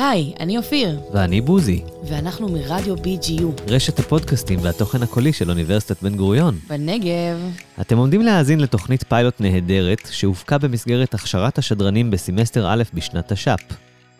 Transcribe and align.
היי, 0.00 0.32
אני 0.40 0.58
אופיר. 0.58 1.00
ואני 1.12 1.40
בוזי. 1.40 1.82
ואנחנו 2.04 2.48
מרדיו 2.48 2.96
BGU. 2.96 3.62
רשת 3.68 3.98
הפודקאסטים 3.98 4.58
והתוכן 4.62 5.02
הקולי 5.02 5.32
של 5.32 5.50
אוניברסיטת 5.50 6.02
בן 6.02 6.16
גוריון. 6.16 6.58
בנגב. 6.68 7.38
אתם 7.80 7.98
עומדים 7.98 8.22
להאזין 8.22 8.60
לתוכנית 8.60 9.04
פיילוט 9.08 9.40
נהדרת, 9.40 10.08
שהופקה 10.10 10.58
במסגרת 10.58 11.14
הכשרת 11.14 11.58
השדרנים 11.58 12.10
בסמסטר 12.10 12.66
א' 12.68 12.82
בשנת 12.94 13.32
תש"פ. 13.32 13.60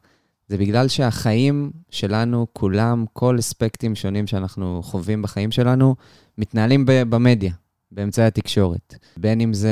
זה 0.48 0.58
בגלל 0.58 0.88
שהחיים 0.88 1.72
שלנו, 1.90 2.48
כולם, 2.54 3.06
כל 3.14 3.40
אספקטים 3.40 3.96
שונים 3.96 4.28
שאנחנו 4.28 4.82
חווים 4.84 5.22
בחיים 5.22 5.52
שלנו, 5.52 5.96
מתנהלים 6.38 6.84
במדיה. 6.88 7.54
באמצעי 7.92 8.26
התקשורת. 8.26 8.96
בין 9.18 9.42
אם 9.42 9.54
זה 9.54 9.72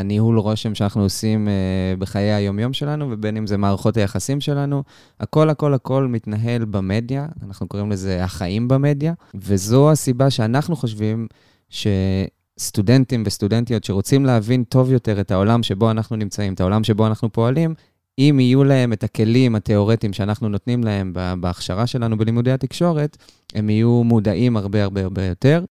הניהול 0.00 0.38
רושם 0.38 0.74
שאנחנו 0.74 1.02
עושים 1.02 1.48
uh, 1.48 2.00
בחיי 2.00 2.32
היומיום 2.32 2.72
שלנו, 2.72 3.10
ובין 3.10 3.36
אם 3.36 3.46
זה 3.46 3.56
מערכות 3.56 3.96
היחסים 3.96 4.40
שלנו. 4.40 4.82
הכל, 5.20 5.50
הכל, 5.50 5.74
הכל 5.74 6.06
מתנהל 6.06 6.64
במדיה, 6.64 7.26
אנחנו 7.46 7.68
קוראים 7.68 7.90
לזה 7.90 8.24
החיים 8.24 8.68
במדיה, 8.68 9.12
וזו 9.34 9.90
הסיבה 9.90 10.30
שאנחנו 10.30 10.76
חושבים 10.76 11.26
שסטודנטים 11.68 13.22
וסטודנטיות 13.26 13.84
שרוצים 13.84 14.26
להבין 14.26 14.64
טוב 14.64 14.92
יותר 14.92 15.20
את 15.20 15.30
העולם 15.30 15.62
שבו 15.62 15.90
אנחנו 15.90 16.16
נמצאים, 16.16 16.54
את 16.54 16.60
העולם 16.60 16.84
שבו 16.84 17.06
אנחנו 17.06 17.32
פועלים, 17.32 17.74
אם 18.18 18.38
יהיו 18.40 18.64
להם 18.64 18.92
את 18.92 19.04
הכלים 19.04 19.54
התיאורטיים 19.54 20.12
שאנחנו 20.12 20.48
נותנים 20.48 20.84
להם 20.84 21.12
בהכשרה 21.40 21.86
שלנו 21.86 22.18
בלימודי 22.18 22.52
התקשורת, 22.52 23.16
הם 23.54 23.70
יהיו 23.70 24.04
מודעים 24.04 24.56
הרבה 24.56 24.82
הרבה 24.82 25.02
הרבה 25.02 25.24
יותר, 25.24 25.58
אה, 25.60 25.77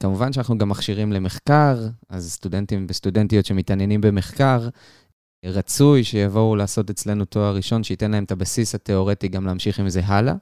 כמובן 0.00 0.32
שאנחנו 0.32 0.58
גם 0.58 0.68
מכשירים 0.68 1.12
למחקר, 1.12 1.86
אז 2.08 2.32
סטודנטים 2.32 2.86
וסטודנטיות 2.88 3.46
שמתעניינים 3.46 4.00
במחקר, 4.00 4.68
רצוי 5.44 6.04
שיבואו 6.04 6.56
לעשות 6.56 6.90
אצלנו 6.90 7.24
תואר 7.24 7.56
ראשון, 7.56 7.84
שייתן 7.84 8.10
להם 8.10 8.24
את 8.24 8.30
הבסיס 8.30 8.74
התיאורטי 8.74 9.28
גם 9.28 9.46
להמשיך 9.46 9.80
עם 9.80 9.88
זה 9.88 10.00
הלאה. 10.04 10.34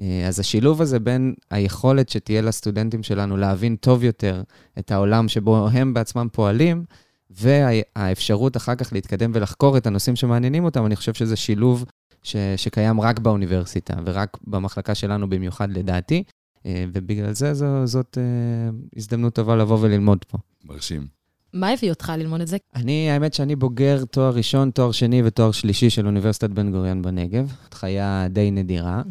אה, 0.00 0.28
אז 0.28 0.40
השילוב 0.40 0.82
הזה 0.82 1.00
בין 1.00 1.34
היכולת 1.50 2.08
שתהיה 2.08 2.42
לסטודנטים 2.42 3.02
שלנו 3.02 3.36
להבין 3.36 3.76
טוב 3.76 4.04
יותר 4.04 4.42
את 4.78 4.90
העולם 4.90 5.28
שבו 5.28 5.68
הם 5.68 5.94
בעצמם 5.94 6.28
פועלים, 6.32 6.84
והאפשרות 7.30 8.56
אחר 8.56 8.74
כך 8.74 8.92
להתקדם 8.92 9.30
ולחקור 9.34 9.76
את 9.76 9.86
הנושאים 9.86 10.16
שמעניינים 10.16 10.64
אותם, 10.64 10.86
אני 10.86 10.96
חושב 10.96 11.14
שזה 11.14 11.36
שילוב 11.36 11.84
ש, 12.22 12.36
שקיים 12.56 13.00
רק 13.00 13.18
באוניברסיטה, 13.18 13.94
ורק 14.04 14.36
במחלקה 14.46 14.94
שלנו 14.94 15.30
במיוחד 15.30 15.70
לדעתי. 15.70 16.22
אה, 16.66 16.84
ובגלל 16.92 17.32
זה 17.32 17.54
זו, 17.54 17.86
זאת 17.86 18.18
אה, 18.18 18.70
הזדמנות 18.96 19.34
טובה 19.34 19.56
לבוא 19.56 19.78
וללמוד 19.80 20.24
פה. 20.24 20.38
מרשים. 20.64 21.06
מה 21.52 21.70
הביא 21.70 21.90
אותך 21.90 22.12
ללמוד 22.18 22.40
את 22.40 22.46
זה? 22.48 22.56
אני, 22.74 23.10
האמת 23.10 23.34
שאני 23.34 23.56
בוגר 23.56 24.04
תואר 24.04 24.34
ראשון, 24.34 24.70
תואר 24.70 24.92
שני 24.92 25.22
ותואר 25.22 25.52
שלישי 25.52 25.90
של 25.90 26.06
אוניברסיטת 26.06 26.50
בן 26.50 26.72
גוריון 26.72 27.02
בנגב. 27.02 27.52
חיה 27.74 28.26
די 28.30 28.50
נדירה. 28.50 29.02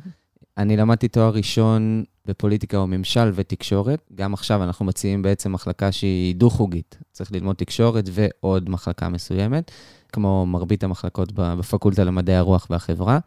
אני 0.57 0.77
למדתי 0.77 1.07
תואר 1.07 1.29
ראשון 1.29 2.03
בפוליטיקה 2.25 2.77
או 2.77 2.87
ממשל 2.87 3.31
ותקשורת. 3.35 3.99
גם 4.15 4.33
עכשיו 4.33 4.63
אנחנו 4.63 4.85
מציעים 4.85 5.21
בעצם 5.21 5.51
מחלקה 5.51 5.91
שהיא 5.91 6.35
דו-חוגית. 6.35 6.97
צריך 7.11 7.31
ללמוד 7.31 7.55
תקשורת 7.55 8.09
ועוד 8.11 8.69
מחלקה 8.69 9.09
מסוימת, 9.09 9.71
כמו 10.13 10.45
מרבית 10.45 10.83
המחלקות 10.83 11.31
בפקולטה 11.31 12.03
למדעי 12.03 12.35
הרוח 12.35 12.67
והחברה. 12.69 13.19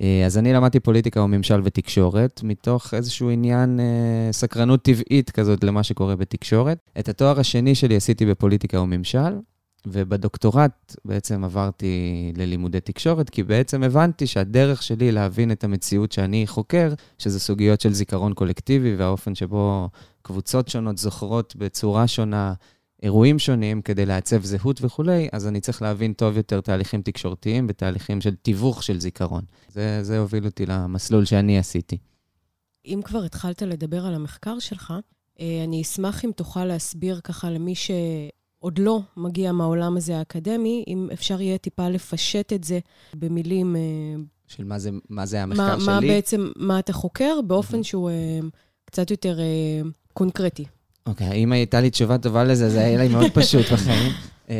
אה, 0.00 0.26
אז 0.26 0.38
אני 0.38 0.52
למדתי 0.52 0.80
פוליטיקה 0.80 1.20
או 1.20 1.28
ממשל 1.28 1.60
ותקשורת, 1.64 2.40
מתוך 2.44 2.94
איזשהו 2.94 3.30
עניין 3.30 3.80
אה, 3.80 4.32
סקרנות 4.32 4.82
טבעית 4.82 5.30
כזאת 5.30 5.64
למה 5.64 5.82
שקורה 5.82 6.16
בתקשורת. 6.16 6.78
את 6.98 7.08
התואר 7.08 7.40
השני 7.40 7.74
שלי 7.74 7.96
עשיתי 7.96 8.26
בפוליטיקה 8.26 8.78
או 8.78 8.86
ממשל, 8.86 9.38
ובדוקטורט 9.86 10.96
בעצם 11.04 11.44
עברתי 11.44 12.32
ללימודי 12.36 12.80
תקשורת, 12.80 13.30
כי 13.30 13.42
בעצם 13.42 13.82
הבנתי 13.82 14.26
שהדרך 14.26 14.82
שלי 14.82 15.12
להבין 15.12 15.52
את 15.52 15.64
המציאות 15.64 16.12
שאני 16.12 16.46
חוקר, 16.46 16.92
שזה 17.18 17.40
סוגיות 17.40 17.80
של 17.80 17.92
זיכרון 17.92 18.34
קולקטיבי 18.34 18.96
והאופן 18.96 19.34
שבו 19.34 19.88
קבוצות 20.22 20.68
שונות 20.68 20.98
זוכרות 20.98 21.56
בצורה 21.56 22.06
שונה 22.06 22.52
אירועים 23.02 23.38
שונים 23.38 23.82
כדי 23.82 24.06
לעצב 24.06 24.44
זהות 24.44 24.78
וכולי, 24.82 25.28
אז 25.32 25.46
אני 25.46 25.60
צריך 25.60 25.82
להבין 25.82 26.12
טוב 26.12 26.36
יותר 26.36 26.60
תהליכים 26.60 27.02
תקשורתיים 27.02 27.66
ותהליכים 27.68 28.20
של 28.20 28.34
תיווך 28.34 28.82
של 28.82 29.00
זיכרון. 29.00 29.44
זה, 29.68 30.04
זה 30.04 30.18
הוביל 30.18 30.46
אותי 30.46 30.66
למסלול 30.66 31.24
שאני 31.24 31.58
עשיתי. 31.58 31.98
אם 32.86 33.00
כבר 33.04 33.24
התחלת 33.24 33.62
לדבר 33.62 34.06
על 34.06 34.14
המחקר 34.14 34.58
שלך, 34.58 34.94
אה, 35.40 35.64
אני 35.64 35.82
אשמח 35.82 36.24
אם 36.24 36.30
תוכל 36.36 36.64
להסביר 36.64 37.20
ככה 37.20 37.50
למי 37.50 37.74
שעוד 37.74 38.78
לא 38.78 39.00
מגיע 39.16 39.52
מהעולם 39.52 39.96
הזה 39.96 40.18
האקדמי, 40.18 40.84
אם 40.86 41.08
אפשר 41.12 41.40
יהיה 41.40 41.58
טיפה 41.58 41.88
לפשט 41.88 42.52
את 42.52 42.64
זה 42.64 42.78
במילים... 43.14 43.76
אה, 43.76 43.80
של 44.46 44.64
מה 44.64 44.78
זה, 44.78 44.90
מה 45.08 45.26
זה 45.26 45.42
המחקר 45.42 45.76
מה, 45.76 45.80
שלי? 45.80 45.94
מה 45.94 46.00
בעצם, 46.00 46.50
מה 46.56 46.78
אתה 46.78 46.92
חוקר, 46.92 47.40
באופן. 47.46 47.82
שהוא 47.82 48.10
אה, 48.10 48.40
קצת 48.84 49.10
יותר 49.10 49.38
קונקרטי. 50.12 50.64
אוקיי, 51.06 51.30
okay, 51.30 51.34
אם 51.34 51.52
הייתה 51.52 51.80
לי 51.80 51.90
תשובה 51.90 52.18
טובה 52.18 52.44
לזה, 52.44 52.70
זה 52.70 52.84
היה 52.84 53.02
לי 53.02 53.08
מאוד 53.08 53.30
פשוט 53.40 53.72
בחיים. 53.72 54.12
Uh, 54.46 54.50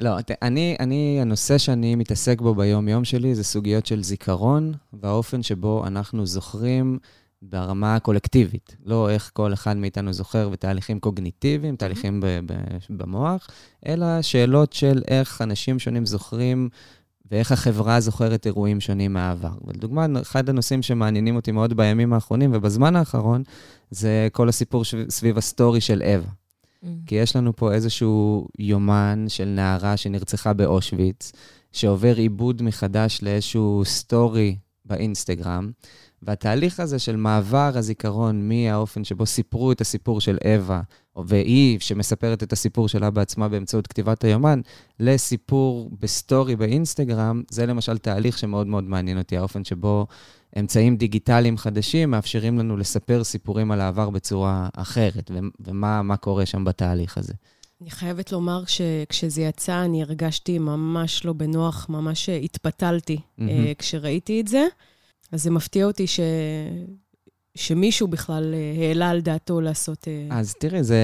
לא, 0.00 0.16
אני, 0.42 0.76
אני, 0.80 1.18
הנושא 1.20 1.58
שאני 1.58 1.94
מתעסק 1.94 2.40
בו 2.40 2.54
ביום-יום 2.54 3.04
שלי 3.04 3.34
זה 3.34 3.44
סוגיות 3.44 3.86
של 3.86 4.02
זיכרון 4.02 4.72
והאופן 4.92 5.42
שבו 5.42 5.86
אנחנו 5.86 6.26
זוכרים 6.26 6.98
ברמה 7.42 7.94
הקולקטיבית. 7.94 8.76
לא 8.84 9.10
איך 9.10 9.30
כל 9.34 9.52
אחד 9.52 9.76
מאיתנו 9.76 10.12
זוכר 10.12 10.48
ותהליכים 10.52 11.00
קוגניטיביים, 11.00 11.76
תהליכים 11.76 12.22
במוח, 12.90 13.48
אלא 13.86 14.22
שאלות 14.22 14.72
של 14.72 15.02
איך 15.08 15.42
אנשים 15.42 15.78
שונים 15.78 16.06
זוכרים 16.06 16.68
ואיך 17.30 17.52
החברה 17.52 18.00
זוכרת 18.00 18.46
אירועים 18.46 18.80
שונים 18.80 19.12
מהעבר. 19.12 19.52
ולדוגמה, 19.64 20.06
אחד 20.22 20.48
הנושאים 20.48 20.82
שמעניינים 20.82 21.36
אותי 21.36 21.52
מאוד 21.52 21.76
בימים 21.76 22.12
האחרונים 22.12 22.50
ובזמן 22.54 22.96
האחרון, 22.96 23.42
זה 23.90 24.28
כל 24.32 24.48
הסיפור 24.48 24.82
סביב 25.08 25.38
הסטורי 25.38 25.80
של 25.80 26.02
אווה. 26.02 26.28
Mm. 26.28 26.86
כי 27.06 27.14
יש 27.14 27.36
לנו 27.36 27.56
פה 27.56 27.72
איזשהו 27.72 28.48
יומן 28.58 29.24
של 29.28 29.44
נערה 29.44 29.96
שנרצחה 29.96 30.52
באושוויץ, 30.52 31.32
שעובר 31.72 32.16
עיבוד 32.16 32.62
מחדש 32.62 33.20
לאיזשהו 33.22 33.82
סטורי 33.84 34.56
באינסטגרם, 34.86 35.70
והתהליך 36.22 36.80
הזה 36.80 36.98
של 36.98 37.16
מעבר 37.16 37.70
הזיכרון 37.74 38.48
מהאופן 38.48 39.04
שבו 39.04 39.26
סיפרו 39.26 39.72
את 39.72 39.80
הסיפור 39.80 40.20
של 40.20 40.38
אווה, 40.44 40.80
והיא 41.16 41.78
שמספרת 41.80 42.42
את 42.42 42.52
הסיפור 42.52 42.88
שלה 42.88 43.10
בעצמה 43.10 43.48
באמצעות 43.48 43.86
כתיבת 43.86 44.24
היומן, 44.24 44.60
לסיפור 45.00 45.90
בסטורי 46.00 46.56
באינסטגרם, 46.56 47.42
זה 47.50 47.66
למשל 47.66 47.98
תהליך 47.98 48.38
שמאוד 48.38 48.66
מאוד 48.66 48.84
מעניין 48.84 49.18
אותי, 49.18 49.36
האופן 49.36 49.64
שבו 49.64 50.06
אמצעים 50.58 50.96
דיגיטליים 50.96 51.58
חדשים 51.58 52.10
מאפשרים 52.10 52.58
לנו 52.58 52.76
לספר 52.76 53.24
סיפורים 53.24 53.70
על 53.70 53.80
העבר 53.80 54.10
בצורה 54.10 54.68
אחרת, 54.76 55.30
ומה 55.60 56.16
קורה 56.16 56.46
שם 56.46 56.64
בתהליך 56.64 57.18
הזה. 57.18 57.32
אני 57.80 57.90
חייבת 57.90 58.32
לומר 58.32 58.62
שכשזה 58.66 59.42
יצא, 59.42 59.84
אני 59.84 60.02
הרגשתי 60.02 60.58
ממש 60.58 61.24
לא 61.24 61.32
בנוח, 61.32 61.86
ממש 61.88 62.28
התפתלתי 62.28 63.16
mm-hmm. 63.16 63.42
כשראיתי 63.78 64.40
את 64.40 64.48
זה. 64.48 64.66
אז 65.32 65.42
זה 65.42 65.50
מפתיע 65.50 65.86
אותי 65.86 66.06
ש... 66.06 66.20
שמישהו 67.54 68.08
בכלל 68.08 68.54
אה, 68.54 68.88
העלה 68.88 69.10
על 69.10 69.20
דעתו 69.20 69.60
לעשות... 69.60 70.08
אה, 70.08 70.38
אז 70.38 70.54
תראי, 70.54 70.84
זה... 70.84 70.98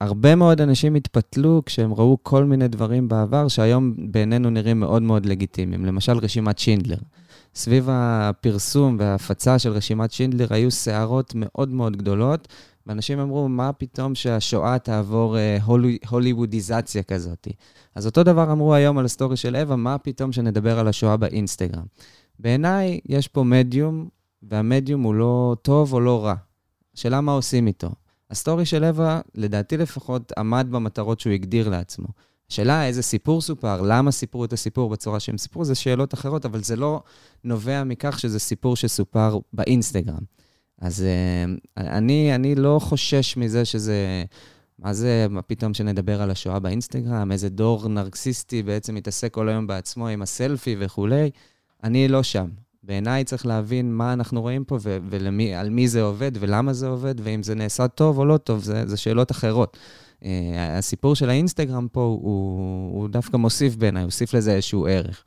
הרבה 0.00 0.34
מאוד 0.34 0.60
אנשים 0.60 0.94
התפתלו 0.94 1.62
כשהם 1.66 1.94
ראו 1.94 2.18
כל 2.22 2.44
מיני 2.44 2.68
דברים 2.68 3.08
בעבר, 3.08 3.48
שהיום 3.48 3.94
בעינינו 3.98 4.50
נראים 4.50 4.80
מאוד 4.80 5.02
מאוד 5.02 5.26
לגיטימיים. 5.26 5.84
למשל, 5.84 6.18
רשימת 6.18 6.58
שינדלר. 6.58 6.98
סביב 7.54 7.88
הפרסום 7.90 8.96
וההפצה 9.00 9.58
של 9.58 9.70
רשימת 9.70 10.12
שינדלר 10.12 10.46
היו 10.50 10.70
סערות 10.70 11.32
מאוד 11.34 11.68
מאוד 11.68 11.96
גדולות, 11.96 12.48
ואנשים 12.86 13.18
אמרו, 13.18 13.48
מה 13.48 13.72
פתאום 13.72 14.14
שהשואה 14.14 14.78
תעבור 14.78 15.38
אה, 15.38 15.58
הולי, 15.64 15.98
הוליוודיזציה 16.08 17.02
כזאת? 17.02 17.48
אז 17.94 18.06
אותו 18.06 18.22
דבר 18.22 18.52
אמרו 18.52 18.74
היום 18.74 18.98
על 18.98 19.04
הסטורי 19.04 19.36
של 19.36 19.56
אווה, 19.56 19.76
מה 19.76 19.98
פתאום 19.98 20.32
שנדבר 20.32 20.78
על 20.78 20.88
השואה 20.88 21.16
באינסטגרם? 21.16 21.84
בעיניי, 22.38 23.00
יש 23.06 23.28
פה 23.28 23.44
מדיום 23.44 24.08
והמדיום 24.42 25.02
הוא 25.02 25.14
לא 25.14 25.56
טוב 25.62 25.92
או 25.92 26.00
לא 26.00 26.24
רע. 26.24 26.34
השאלה 26.94 27.20
מה 27.20 27.32
עושים 27.32 27.66
איתו. 27.66 27.90
הסטורי 28.30 28.66
של 28.66 28.84
אווה, 28.84 29.20
לדעתי 29.34 29.76
לפחות, 29.76 30.32
עמד 30.38 30.66
במטרות 30.70 31.20
שהוא 31.20 31.32
הגדיר 31.32 31.68
לעצמו. 31.68 32.06
השאלה 32.50 32.86
איזה 32.86 33.02
סיפור 33.02 33.40
סופר, 33.40 33.80
למה 33.80 34.10
סיפרו 34.10 34.44
את 34.44 34.52
הסיפור 34.52 34.90
בצורה 34.90 35.20
שהם 35.20 35.38
סיפרו, 35.38 35.64
זה 35.64 35.74
שאלות 35.74 36.14
אחרות, 36.14 36.46
אבל 36.46 36.62
זה 36.62 36.76
לא 36.76 37.02
נובע 37.44 37.84
מכך 37.84 38.18
שזה 38.18 38.38
סיפור 38.38 38.76
שסופר 38.76 39.38
באינסטגרם. 39.52 40.22
אז 40.80 41.04
uh, 41.04 41.80
אני, 41.80 42.34
אני 42.34 42.54
לא 42.54 42.78
חושש 42.82 43.36
מזה 43.36 43.64
שזה... 43.64 44.24
מה 44.78 44.92
זה, 44.92 45.26
מה 45.30 45.42
פתאום 45.42 45.74
שנדבר 45.74 46.22
על 46.22 46.30
השואה 46.30 46.58
באינסטגרם? 46.58 47.32
איזה 47.32 47.48
דור 47.48 47.88
נרקסיסטי 47.88 48.62
בעצם 48.62 48.94
מתעסק 48.94 49.32
כל 49.32 49.48
היום 49.48 49.66
בעצמו 49.66 50.08
עם 50.08 50.22
הסלפי 50.22 50.76
וכולי. 50.78 51.30
אני 51.84 52.08
לא 52.08 52.22
שם. 52.22 52.48
בעיניי 52.82 53.24
צריך 53.24 53.46
להבין 53.46 53.94
מה 53.94 54.12
אנחנו 54.12 54.40
רואים 54.40 54.64
פה 54.64 54.78
ועל 54.82 55.70
מי 55.70 55.88
זה 55.88 56.02
עובד 56.02 56.32
ולמה 56.40 56.72
זה 56.72 56.88
עובד, 56.88 57.14
ואם 57.22 57.42
זה 57.42 57.54
נעשה 57.54 57.88
טוב 57.88 58.18
או 58.18 58.24
לא 58.24 58.36
טוב, 58.36 58.62
זה, 58.62 58.86
זה 58.86 58.96
שאלות 58.96 59.30
אחרות. 59.30 59.76
Uh, 60.20 60.24
הסיפור 60.58 61.14
של 61.16 61.30
האינסטגרם 61.30 61.88
פה 61.92 62.00
הוא, 62.00 63.00
הוא 63.00 63.08
דווקא 63.08 63.36
מוסיף 63.36 63.76
בעיניי, 63.76 64.02
הוסיף 64.02 64.34
לזה 64.34 64.54
איזשהו 64.54 64.86
ערך. 64.86 65.24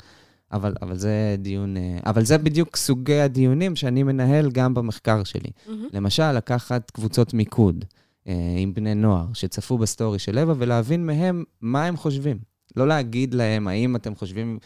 אבל, 0.52 0.74
אבל 0.82 0.98
זה 0.98 1.36
דיון, 1.40 1.78
uh, 1.78 1.80
אבל 2.06 2.26
זה 2.26 2.38
בדיוק 2.38 2.76
סוגי 2.76 3.20
הדיונים 3.20 3.76
שאני 3.76 4.04
מנהל 4.04 4.52
גם 4.52 4.74
במחקר 4.74 5.24
שלי. 5.24 5.50
Mm-hmm. 5.50 5.72
למשל, 5.94 6.32
לקחת 6.32 6.92
קבוצות 6.92 7.34
מיקוד 7.34 7.86
uh, 7.86 8.30
עם 8.58 8.74
בני 8.74 8.96
נוער 8.96 9.26
שצפו 9.34 9.78
בסטורי 9.78 10.20
של 10.20 10.40
אווה 10.40 10.54
ולהבין 10.58 11.06
מהם 11.06 11.44
מה 11.62 11.86
הם 11.86 11.98
חושבים. 11.98 12.38
לא 12.76 12.88
להגיד 12.88 13.34
להם, 13.34 13.68
האם 13.68 13.96
אתם 13.96 14.16
חושבים, 14.16 14.60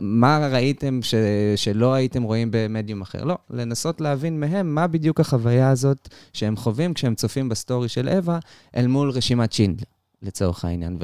מה 0.00 0.48
ראיתם 0.52 0.98
ש, 1.02 1.14
שלא 1.56 1.94
הייתם 1.94 2.22
רואים 2.22 2.48
במדיום 2.50 3.00
אחר. 3.00 3.24
לא, 3.24 3.38
לנסות 3.50 4.00
להבין 4.00 4.40
מהם 4.40 4.74
מה 4.74 4.86
בדיוק 4.86 5.20
החוויה 5.20 5.70
הזאת 5.70 6.08
שהם 6.32 6.56
חווים 6.56 6.94
כשהם 6.94 7.14
צופים 7.14 7.48
בסטורי 7.48 7.88
של 7.88 8.08
אווה, 8.08 8.38
אל 8.76 8.86
מול 8.86 9.10
רשימת 9.10 9.52
שינדלר, 9.52 9.84
לצורך 10.22 10.64
העניין. 10.64 10.98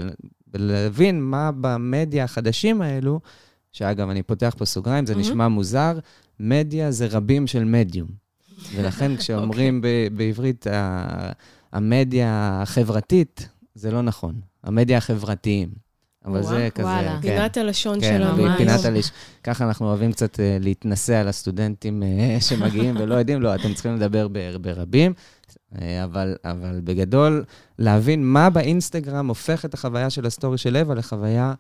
ולהבין 0.55 1.23
מה 1.23 1.51
במדיה 1.61 2.25
החדשים 2.25 2.83
האלו, 2.83 3.21
שאגב, 3.77 4.09
אני 4.09 4.23
פותח 4.23 4.55
פה 4.59 4.65
סוגריים, 4.65 5.07
זה 5.07 5.13
mm-hmm. 5.13 5.19
נשמע 5.19 5.49
מוזר, 5.49 5.99
מדיה 6.41 6.91
זה 6.91 7.07
רבים 7.11 7.47
של 7.47 7.65
מדיום. 7.65 8.09
ולכן 8.75 9.17
כשאומרים 9.19 9.75
אוקיי. 9.75 9.79
אוקיי. 9.79 10.11
בעברית 10.11 10.67
המדיה 11.73 12.59
החברתית, 12.63 13.49
זה 13.75 13.91
לא 13.91 14.03
נכון. 14.03 14.35
המדיה 14.65 14.99
החברתיים. 14.99 15.69
אבל 16.25 16.41
וואו, 16.41 16.49
זה 16.49 16.69
כזה, 16.75 16.87
וואלה. 16.87 17.19
כן. 17.23 17.29
פינת 17.29 17.57
הלשון 17.57 18.01
כן, 18.01 18.19
של 18.19 18.43
ממש. 18.43 18.57
פינת 18.57 18.85
הלשון. 18.85 19.13
ככה 19.45 19.65
אנחנו 19.65 19.87
אוהבים 19.87 20.13
קצת 20.13 20.35
uh, 20.35 20.39
להתנשא 20.61 21.21
על 21.21 21.29
הסטודנטים 21.29 22.03
uh, 22.03 22.41
שמגיעים 22.49 22.97
ולא 22.99 23.15
יודעים, 23.15 23.43
לא, 23.43 23.55
אתם 23.55 23.75
צריכים 23.75 23.97
לדבר 23.97 24.29
בר, 24.29 24.59
ברבים, 24.61 25.13
uh, 25.13 25.79
אבל, 26.05 26.37
אבל 26.45 26.81
בגדול, 26.85 27.45
להבין 27.79 28.25
מה 28.25 28.51
באינסטגרם 28.51 29.29
הופך 29.29 29.65
את 29.65 29.75
החוויה 29.75 30.11
של 30.11 30.27
הסטורי 30.27 30.59
של 30.59 30.79
אווה 30.79 30.95
לחוויה 30.95 31.55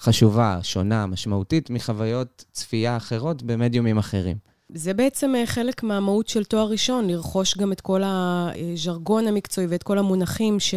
חשובה, 0.00 0.58
שונה, 0.62 1.06
משמעותית, 1.06 1.70
מחוויות 1.70 2.44
צפייה 2.52 2.96
אחרות 2.96 3.42
במדיומים 3.42 3.98
אחרים. 3.98 4.36
זה 4.68 4.94
בעצם 4.94 5.34
חלק 5.46 5.82
מהמהות 5.82 6.28
של 6.28 6.44
תואר 6.44 6.66
ראשון, 6.68 7.06
לרכוש 7.08 7.58
גם 7.58 7.72
את 7.72 7.80
כל 7.80 8.02
הז'רגון 8.04 9.26
המקצועי 9.26 9.66
ואת 9.66 9.82
כל 9.82 9.98
המונחים 9.98 10.60
ש... 10.60 10.74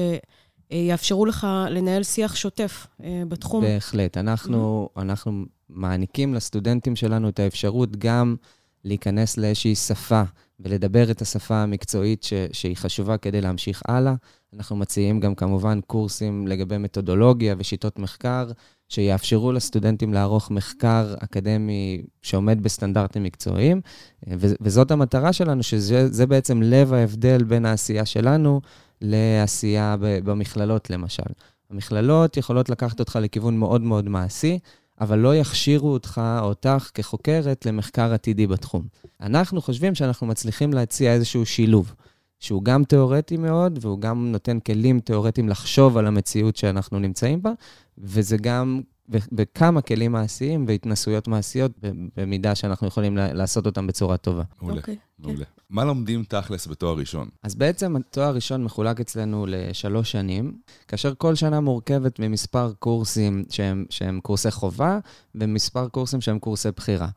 אה, 0.72 0.96
לך 1.28 1.48
לנהל 1.70 2.04
שיח 2.04 2.36
שוטף 2.36 2.88
אה, 3.04 3.24
בתחום. 3.28 3.64
בהחלט. 3.64 4.18
אנחנו, 4.18 4.90
mm-hmm. 4.94 5.02
אנחנו 5.02 5.46
מעניקים 5.70 6.34
לסטודנטים 6.34 6.96
שלנו 6.96 7.30
את 7.30 7.40
האפשרות 7.40 7.98
גם 7.98 8.36
להיכנס 8.84 9.38
לאיזושהי 9.38 9.76
שפה 9.76 10.22
ולדבר 10.60 11.12
את 11.12 11.22
השפה 11.22 11.56
המקצועית 11.56 12.24
ש, 12.24 12.34
שהיא 12.52 12.78
חשובה 12.78 13.18
כדי 13.18 13.42
להמשיך 13.42 13.82
הלאה. 13.88 14.14
אנחנו 14.54 14.76
מציעים 14.76 15.20
גם 15.20 15.36
כמובן 15.36 15.80
קורסים 15.88 16.48
לגבי 16.48 16.78
מתודולוגיה 16.78 17.56
ושיטות 17.58 18.00
מחקר, 18.00 18.52
שיאפשרו 18.90 19.52
לסטודנטים 19.52 20.14
לערוך 20.14 20.52
מחקר 20.52 21.16
אקדמי 21.24 22.02
שעומד 22.22 22.64
בסטנדרטים 22.64 23.24
מקצועיים, 23.24 23.82
אה, 24.28 24.34
ו- 24.40 24.54
וזאת 24.62 24.92
המטרה 24.92 25.34
שלנו, 25.34 25.64
שזה 25.64 26.26
בעצם 26.28 26.62
לב 26.62 26.94
ההבדל 26.94 27.44
בין 27.44 27.66
העשייה 27.66 28.06
שלנו 28.06 28.62
לעשייה 29.02 29.96
במכללות, 30.00 30.90
למשל. 30.90 31.24
המכללות 31.70 32.38
יכולות 32.38 32.70
לקחת 32.70 33.00
אותך 33.00 33.20
לכיוון 33.22 33.58
מאוד 33.58 33.82
מאוד 33.82 34.10
מעשי, 34.10 34.60
אבל 35.02 35.20
לא 35.20 35.36
יכשירו 35.36 35.90
אותך 35.94 36.22
או 36.40 36.48
אותך 36.48 36.90
כחוקרת 36.94 37.66
למחקר 37.66 38.14
עתידי 38.14 38.48
בתחום. 38.48 38.84
אנחנו 39.22 39.62
חושבים 39.62 39.96
שאנחנו 39.96 40.28
מצליחים 40.28 40.74
להציע 40.74 41.14
איזשהו 41.14 41.46
שילוב, 41.46 41.94
שהוא 42.40 42.64
גם 42.64 42.84
תיאורטי 42.84 43.38
מאוד, 43.38 43.80
והוא 43.82 44.00
גם 44.00 44.32
נותן 44.32 44.60
כלים 44.60 45.00
תיאורטיים 45.00 45.50
לחשוב 45.50 45.98
על 45.98 46.08
המציאות 46.08 46.56
שאנחנו 46.56 47.00
נמצאים 47.00 47.42
בה, 47.42 47.52
וזה 47.98 48.38
גם 48.38 48.82
בכמה 49.10 49.82
כלים 49.82 50.12
מעשיים 50.12 50.66
והתנסויות 50.68 51.28
מעשיות, 51.28 51.72
במידה 52.18 52.56
שאנחנו 52.56 52.88
יכולים 52.88 53.18
לעשות 53.18 53.66
אותם 53.66 53.88
בצורה 53.88 54.18
טובה. 54.18 54.44
מעולה, 54.62 54.76
okay, 54.76 54.78
אוקיי, 54.78 54.96
מעולה. 55.20 55.46
כן. 55.46 55.52
מה 55.70 55.86
לומדים 55.86 56.24
תכלס 56.24 56.68
בתואר 56.68 56.98
ראשון? 56.98 57.30
אז 57.44 57.56
בעצם 57.56 57.96
התואר 57.96 58.28
הראשון 58.28 58.64
מחולק 58.64 59.00
אצלנו 59.00 59.46
לשלוש 59.50 60.12
שנים, 60.12 60.58
כאשר 60.88 61.14
כל 61.18 61.36
שנה 61.36 61.60
מורכבת 61.60 62.20
ממספר 62.20 62.74
קורסים 62.80 63.44
שהם, 63.50 63.86
שהם 63.90 64.20
קורסי 64.24 64.52
חובה, 64.52 65.00
ומספר 65.36 65.88
קורסים 65.88 66.22
שהם 66.22 66.40
קורסי 66.40 66.70
בחירה. 66.76 67.08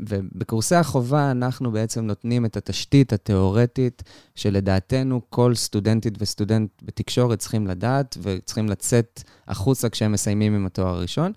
ובקורסי 0.00 0.74
החובה 0.74 1.30
אנחנו 1.30 1.72
בעצם 1.72 2.06
נותנים 2.06 2.44
את 2.44 2.56
התשתית 2.56 3.12
התיאורטית 3.12 4.02
שלדעתנו 4.34 5.20
כל 5.30 5.54
סטודנטית 5.54 6.14
וסטודנט 6.18 6.70
בתקשורת 6.82 7.38
צריכים 7.38 7.66
לדעת 7.66 8.16
וצריכים 8.22 8.68
לצאת 8.68 9.22
החוצה 9.48 9.88
כשהם 9.88 10.12
מסיימים 10.12 10.54
עם 10.54 10.66
התואר 10.66 10.88
הראשון. 10.88 11.32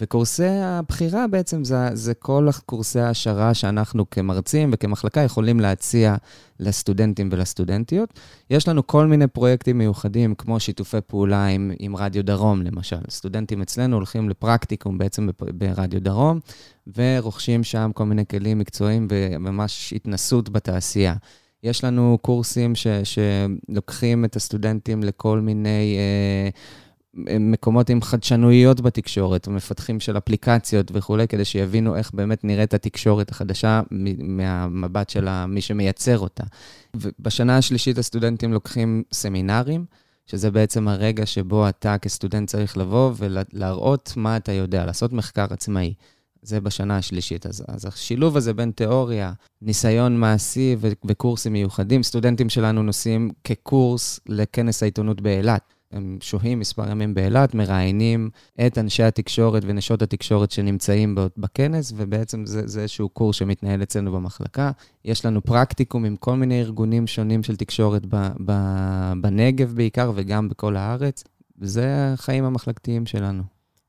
וקורסי 0.00 0.48
הבחירה 0.48 1.26
בעצם 1.26 1.64
זה, 1.64 1.76
זה 1.92 2.14
כל 2.14 2.48
קורסי 2.66 3.00
ההשערה 3.00 3.54
שאנחנו 3.54 4.10
כמרצים 4.10 4.70
וכמחלקה 4.72 5.20
יכולים 5.20 5.60
להציע 5.60 6.14
לסטודנטים 6.60 7.28
ולסטודנטיות. 7.32 8.20
יש 8.50 8.68
לנו 8.68 8.86
כל 8.86 9.06
מיני 9.06 9.26
פרויקטים 9.26 9.78
מיוחדים, 9.78 10.34
כמו 10.34 10.60
שיתופי 10.60 10.96
פעולה 11.06 11.46
עם, 11.46 11.72
עם 11.78 11.96
רדיו 11.96 12.24
דרום, 12.24 12.62
למשל. 12.62 13.00
סטודנטים 13.10 13.62
אצלנו 13.62 13.96
הולכים 13.96 14.28
לפרקטיקום 14.30 14.98
בעצם 14.98 15.28
ברדיו 15.54 16.00
דרום, 16.00 16.40
ורוכשים 16.96 17.64
שם 17.64 17.90
כל 17.94 18.04
מיני 18.04 18.26
כלים 18.26 18.58
מקצועיים 18.58 19.08
וממש 19.10 19.92
התנסות 19.96 20.48
בתעשייה. 20.48 21.14
יש 21.62 21.84
לנו 21.84 22.18
קורסים 22.22 22.74
ש, 22.74 22.86
שלוקחים 23.04 24.24
את 24.24 24.36
הסטודנטים 24.36 25.02
לכל 25.02 25.40
מיני... 25.40 25.96
אה, 25.98 26.50
מקומות 27.40 27.90
עם 27.90 28.02
חדשנויות 28.02 28.80
בתקשורת, 28.80 29.48
מפתחים 29.48 30.00
של 30.00 30.18
אפליקציות 30.18 30.90
וכולי, 30.94 31.28
כדי 31.28 31.44
שיבינו 31.44 31.96
איך 31.96 32.10
באמת 32.14 32.44
נראית 32.44 32.74
התקשורת 32.74 33.30
החדשה 33.30 33.80
מהמבט 34.18 35.10
של 35.10 35.46
מי 35.46 35.60
שמייצר 35.60 36.18
אותה. 36.18 36.44
ובשנה 36.96 37.56
השלישית 37.58 37.98
הסטודנטים 37.98 38.52
לוקחים 38.52 39.02
סמינרים, 39.12 39.84
שזה 40.26 40.50
בעצם 40.50 40.88
הרגע 40.88 41.26
שבו 41.26 41.68
אתה 41.68 41.98
כסטודנט 41.98 42.48
צריך 42.48 42.76
לבוא 42.76 43.12
ולהראות 43.16 44.12
מה 44.16 44.36
אתה 44.36 44.52
יודע, 44.52 44.84
לעשות 44.84 45.12
מחקר 45.12 45.46
עצמאי. 45.50 45.94
זה 46.42 46.60
בשנה 46.60 46.96
השלישית. 46.96 47.46
אז, 47.46 47.64
אז 47.68 47.86
השילוב 47.86 48.36
הזה 48.36 48.54
בין 48.54 48.70
תיאוריה, 48.70 49.32
ניסיון 49.62 50.16
מעשי 50.16 50.76
ו- 50.78 50.88
וקורסים 51.04 51.52
מיוחדים, 51.52 52.02
סטודנטים 52.02 52.48
שלנו 52.48 52.82
נוסעים 52.82 53.30
כקורס 53.44 54.20
לכנס 54.28 54.82
העיתונות 54.82 55.20
באילת. 55.20 55.74
הם 55.92 56.18
שוהים 56.20 56.60
מספר 56.60 56.90
ימים 56.90 57.14
באילת, 57.14 57.54
מראיינים 57.54 58.30
את 58.66 58.78
אנשי 58.78 59.02
התקשורת 59.02 59.62
ונשות 59.66 60.02
התקשורת 60.02 60.50
שנמצאים 60.50 61.14
בכנס, 61.36 61.92
ובעצם 61.96 62.46
זה, 62.46 62.66
זה 62.66 62.80
איזשהו 62.80 63.08
קורס 63.08 63.36
שמתנהל 63.36 63.82
אצלנו 63.82 64.12
במחלקה. 64.12 64.70
יש 65.04 65.24
לנו 65.24 65.42
פרקטיקום 65.42 66.04
עם 66.04 66.16
כל 66.16 66.36
מיני 66.36 66.60
ארגונים 66.60 67.06
שונים 67.06 67.42
של 67.42 67.56
תקשורת 67.56 68.06
ב, 68.08 68.28
ב, 68.44 68.52
בנגב 69.20 69.74
בעיקר, 69.74 70.12
וגם 70.14 70.48
בכל 70.48 70.76
הארץ. 70.76 71.24
זה 71.60 72.12
החיים 72.14 72.44
המחלקתיים 72.44 73.06
שלנו. 73.06 73.42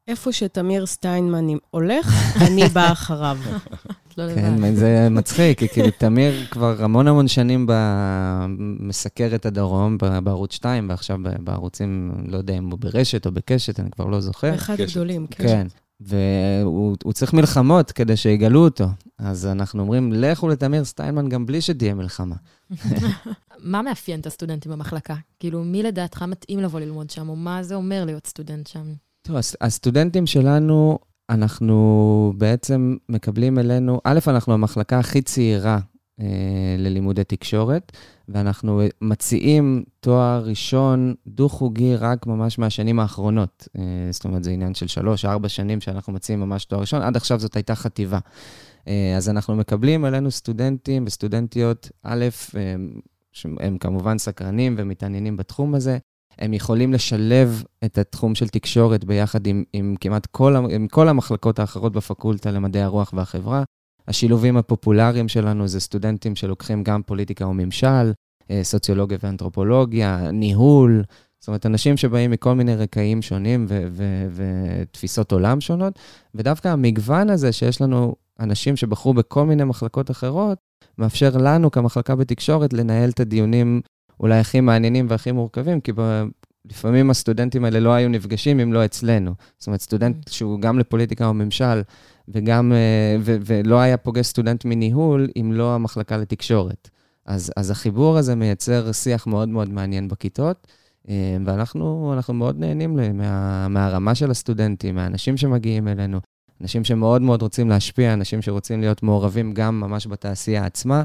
איפה 0.08 0.32
שתמיר 0.32 0.86
סטיינמן 0.86 1.48
הולך, 1.70 2.14
אני 2.48 2.64
באה 2.74 2.92
אחריו. 2.92 3.38
לא 4.20 4.26
לבד. 4.26 4.36
כן, 4.36 4.76
זה 4.76 5.08
מצחיק, 5.12 5.60
כי 5.60 5.68
כאילו 5.68 5.88
תמיר 5.98 6.46
כבר 6.52 6.84
המון 6.84 7.08
המון 7.08 7.28
שנים 7.28 7.66
ב- 7.70 8.46
מסקר 8.80 9.36
את 9.36 9.46
הדרום 9.46 9.98
בערוץ 10.24 10.54
2, 10.54 10.90
ועכשיו 10.90 11.18
בערוצים, 11.40 12.12
לא 12.28 12.38
יודע 12.38 12.54
אם 12.58 12.70
הוא 12.72 12.80
ברשת 12.80 13.26
או 13.26 13.32
בקשת, 13.32 13.80
אני 13.80 13.92
כבר 13.92 14.06
לא 14.06 14.20
זוכר. 14.22 14.56
אחד 14.56 14.76
קשת. 14.76 14.92
גדולים, 14.96 15.28
כן. 15.28 15.44
כן, 15.48 15.68
והוא 16.02 16.96
הוא 17.04 17.14
צריך 17.14 17.34
מלחמות 17.34 17.92
כדי 17.92 18.18
שיגלו 18.18 18.64
אותו. 18.64 18.86
אז 19.18 19.46
אנחנו 19.46 19.82
אומרים, 19.82 20.14
לכו 20.14 20.48
לתמיר 20.48 20.84
סטיינמן 20.86 21.30
גם 21.30 21.46
בלי 21.46 21.62
שתהיה 21.62 21.94
מלחמה. 21.94 22.36
מה 23.64 23.82
מאפיין 23.82 24.20
את 24.20 24.26
הסטודנטים 24.26 24.72
במחלקה? 24.72 25.16
כאילו, 25.40 25.64
מי 25.64 25.84
לדעתך 25.84 26.22
מתאים 26.28 26.60
לבוא 26.60 26.80
ללמוד 26.80 27.10
שם, 27.10 27.30
או 27.30 27.36
מה 27.36 27.64
זה 27.64 27.76
אומר 27.76 28.06
להיות 28.06 28.28
סטודנט 28.28 28.68
שם? 28.68 28.84
טוב, 29.22 29.36
הס- 29.36 29.56
הסטודנטים 29.62 30.28
שלנו, 30.28 31.00
אנחנו 31.30 32.34
בעצם 32.38 32.96
מקבלים 33.10 33.60
אלינו, 33.60 34.02
א', 34.04 34.20
אנחנו 34.28 34.54
המחלקה 34.54 35.00
הכי 35.00 35.22
צעירה 35.22 35.80
אה, 36.22 36.26
ללימודי 36.78 37.24
תקשורת, 37.24 37.92
ואנחנו 38.30 38.82
מציעים 39.02 39.84
תואר 40.00 40.44
ראשון 40.46 41.16
דו-חוגי 41.28 41.96
רק 41.96 42.28
ממש 42.28 42.60
מהשנים 42.60 43.00
האחרונות. 43.00 43.68
אה, 43.78 43.84
זאת 44.12 44.26
אומרת, 44.26 44.44
זה 44.44 44.52
עניין 44.52 44.74
של 44.74 44.88
שלוש, 44.88 45.26
ארבע 45.26 45.50
שנים 45.50 45.82
שאנחנו 45.82 46.14
מציעים 46.14 46.40
ממש 46.40 46.66
תואר 46.66 46.82
ראשון, 46.82 47.02
עד 47.02 47.16
עכשיו 47.16 47.40
זאת 47.40 47.56
הייתה 47.56 47.76
חטיבה. 47.76 48.20
אה, 48.88 49.14
אז 49.18 49.30
אנחנו 49.30 49.56
מקבלים 49.56 50.06
אלינו 50.06 50.32
סטודנטים 50.32 51.04
וסטודנטיות, 51.08 51.90
א', 52.04 52.26
שהם 53.32 53.78
כמובן 53.78 54.18
סקרנים 54.18 54.76
ומתעניינים 54.78 55.38
בתחום 55.38 55.76
הזה, 55.76 55.98
הם 56.40 56.54
יכולים 56.54 56.94
לשלב 56.94 57.64
את 57.86 57.98
התחום 57.98 58.36
של 58.36 58.48
תקשורת 58.48 59.04
ביחד 59.06 59.48
עם, 59.48 59.64
עם 59.74 59.96
כמעט 60.02 60.26
כל, 60.26 60.56
עם 60.56 60.88
כל 60.88 61.10
המחלקות 61.10 61.60
האחרות 61.60 61.94
בפקולטה 61.94 62.52
למדעי 62.52 62.82
הרוח 62.82 63.14
והחברה. 63.14 63.64
השילובים 64.08 64.58
הפופולריים 64.58 65.28
שלנו 65.28 65.68
זה 65.68 65.80
סטודנטים 65.80 66.36
שלוקחים 66.36 66.84
גם 66.84 67.02
פוליטיקה 67.04 67.48
וממשל, 67.48 68.12
אה, 68.52 68.60
סוציולוגיה 68.64 69.18
ואנתרופולוגיה, 69.24 70.32
ניהול, 70.32 71.04
זאת 71.40 71.48
אומרת, 71.48 71.66
אנשים 71.66 71.98
שבאים 71.98 72.32
מכל 72.32 72.54
מיני 72.54 72.76
רקעים 72.76 73.22
שונים 73.22 73.66
ותפיסות 74.32 75.32
עולם 75.32 75.62
שונות, 75.62 76.00
ודווקא 76.36 76.68
המגוון 76.68 77.30
הזה 77.30 77.52
שיש 77.52 77.82
לנו 77.82 78.16
אנשים 78.40 78.76
שבחרו 78.76 79.14
בכל 79.14 79.46
מיני 79.46 79.64
מחלקות 79.64 80.12
אחרות, 80.12 80.58
מאפשר 80.98 81.38
לנו 81.38 81.72
כמחלקה 81.72 82.16
בתקשורת 82.16 82.74
לנהל 82.74 83.10
את 83.10 83.20
הדיונים 83.20 83.82
אולי 84.20 84.40
הכי 84.40 84.62
מעניינים 84.62 85.06
והכי 85.10 85.32
מורכבים, 85.32 85.82
כי 85.82 85.92
ב... 85.96 86.24
לפעמים 86.66 87.10
הסטודנטים 87.10 87.66
האלה 87.66 87.80
לא 87.80 87.94
היו 87.94 88.10
נפגשים 88.10 88.60
אם 88.60 88.74
לא 88.74 88.86
אצלנו. 88.86 89.34
זאת 89.58 89.68
אומרת, 89.68 89.82
סטודנט 89.82 90.28
שהוא 90.28 90.62
גם 90.62 90.80
לפוליטיקה 90.80 91.26
או 91.26 91.34
ממשל, 91.34 91.82
וגם, 92.28 92.72
אה, 92.72 93.16
ו- 93.20 93.38
ולא 93.46 93.80
היה 93.80 93.98
פוגש 93.98 94.26
סטודנט 94.26 94.66
מניהול 94.66 95.28
אם 95.42 95.52
לא 95.54 95.76
המחלקה 95.76 96.18
לתקשורת. 96.18 96.90
אז, 97.26 97.52
אז 97.58 97.72
החיבור 97.72 98.18
הזה 98.18 98.36
מייצר 98.36 98.92
שיח 98.92 99.28
מאוד 99.28 99.50
מאוד 99.50 99.70
מעניין 99.70 100.08
בכיתות, 100.08 100.68
אה, 101.10 101.38
ואנחנו 101.46 102.14
אנחנו 102.14 102.34
מאוד 102.34 102.60
נהנים 102.60 103.00
מה, 103.14 103.68
מהרמה 103.68 104.16
של 104.16 104.32
הסטודנטים, 104.32 104.96
מהאנשים 104.96 105.38
שמגיעים 105.38 105.88
אלינו, 105.88 106.20
אנשים 106.62 106.84
שמאוד 106.84 107.22
מאוד 107.22 107.42
רוצים 107.42 107.70
להשפיע, 107.70 108.14
אנשים 108.14 108.42
שרוצים 108.42 108.82
להיות 108.82 109.04
מעורבים 109.04 109.54
גם 109.54 109.80
ממש 109.80 110.08
בתעשייה 110.08 110.66
עצמה, 110.66 111.04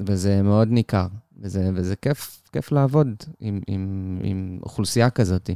וזה 0.00 0.42
מאוד 0.42 0.68
ניכר, 0.68 1.06
וזה, 1.42 1.70
וזה 1.74 1.96
כיף, 1.96 2.42
כיף 2.52 2.72
לעבוד 2.72 3.08
עם, 3.40 3.60
עם, 3.66 4.18
עם 4.22 4.58
אוכלוסייה 4.62 5.10
כזאת. 5.10 5.50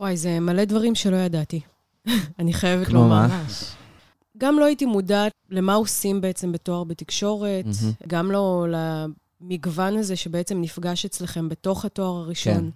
וואי, 0.00 0.16
זה 0.16 0.40
מלא 0.40 0.64
דברים 0.64 0.94
שלא 0.94 1.16
ידעתי. 1.16 1.60
אני 2.38 2.52
חייבת 2.52 2.86
כמו 2.86 2.98
לומר. 2.98 3.26
מה? 3.26 3.26
ממש. 3.26 3.64
גם 4.38 4.58
לא 4.58 4.64
הייתי 4.64 4.86
מודעת 4.86 5.32
למה 5.50 5.74
עושים 5.74 6.20
בעצם 6.20 6.52
בתואר 6.52 6.84
בתקשורת, 6.84 7.64
מהמם. 7.64 7.92
גם 8.08 8.30
לא 8.30 8.66
למגוון 9.40 9.96
הזה 9.96 10.16
שבעצם 10.16 10.60
נפגש 10.60 11.04
אצלכם 11.04 11.48
בתוך 11.48 11.84
התואר 11.84 12.16
הראשון. 12.16 12.70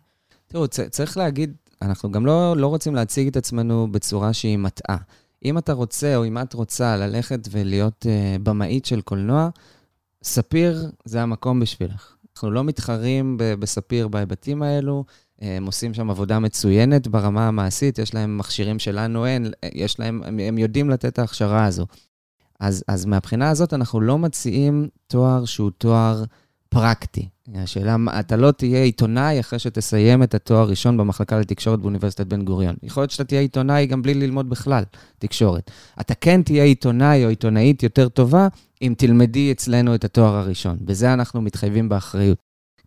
תראו, 0.48 0.68
צ- 0.68 0.80
צריך 0.80 1.16
להגיד, 1.16 1.52
אנחנו 1.82 2.10
גם 2.10 2.26
לא, 2.26 2.56
לא 2.56 2.66
רוצים 2.66 2.94
להציג 2.94 3.28
את 3.28 3.36
עצמנו 3.36 3.92
בצורה 3.92 4.32
שהיא 4.32 4.58
מטעה. 4.58 4.96
אם 5.44 5.58
אתה 5.58 5.72
רוצה, 5.72 6.16
או 6.16 6.24
אם 6.24 6.38
את 6.38 6.54
רוצה 6.54 6.96
ללכת 6.96 7.48
ולהיות 7.50 8.06
uh, 8.06 8.42
במאית 8.42 8.84
של 8.84 9.00
קולנוע, 9.00 9.48
ספיר 10.22 10.90
זה 11.04 11.22
המקום 11.22 11.60
בשבילך. 11.60 12.14
אנחנו 12.34 12.50
לא 12.50 12.64
מתחרים 12.64 13.36
בספיר 13.38 14.08
בהיבטים 14.08 14.62
האלו, 14.62 15.04
הם 15.40 15.66
עושים 15.66 15.94
שם 15.94 16.10
עבודה 16.10 16.38
מצוינת 16.38 17.08
ברמה 17.08 17.48
המעשית, 17.48 17.98
יש 17.98 18.14
להם 18.14 18.38
מכשירים 18.38 18.78
שלנו 18.78 19.26
אין, 19.26 19.50
יש 19.74 19.98
להם, 19.98 20.22
הם, 20.22 20.58
יודעים 20.58 20.90
לתת 20.90 21.04
את 21.04 21.18
ההכשרה 21.18 21.64
הזו. 21.64 21.86
אז, 22.60 22.84
אז 22.88 23.06
מהבחינה 23.06 23.50
הזאת 23.50 23.74
אנחנו 23.74 24.00
לא 24.00 24.18
מציעים 24.18 24.88
תואר 25.06 25.44
שהוא 25.44 25.70
תואר 25.78 26.24
פרקטי. 26.68 27.28
השאלה, 27.54 27.96
אתה 28.20 28.36
לא 28.36 28.50
תהיה 28.50 28.82
עיתונאי 28.82 29.40
אחרי 29.40 29.58
שתסיים 29.58 30.22
את 30.22 30.34
התואר 30.34 30.60
הראשון 30.60 30.96
במחלקה 30.96 31.38
לתקשורת 31.38 31.80
באוניברסיטת 31.80 32.26
בן 32.26 32.44
גוריון. 32.44 32.74
יכול 32.82 33.02
להיות 33.02 33.10
שאתה 33.10 33.24
תהיה 33.24 33.40
עיתונאי 33.40 33.86
גם 33.86 34.02
בלי 34.02 34.14
ללמוד 34.14 34.50
בכלל 34.50 34.82
תקשורת. 35.18 35.70
אתה 36.00 36.14
כן 36.14 36.42
תהיה 36.42 36.64
עיתונאי 36.64 37.24
או 37.24 37.28
עיתונאית 37.28 37.82
יותר 37.82 38.08
טובה 38.08 38.48
אם 38.82 38.94
תלמדי 38.98 39.52
אצלנו 39.52 39.94
את 39.94 40.04
התואר 40.04 40.34
הראשון. 40.34 40.76
בזה 40.80 41.12
אנחנו 41.12 41.42
מתחייבים 41.42 41.88
באחריות. 41.88 42.38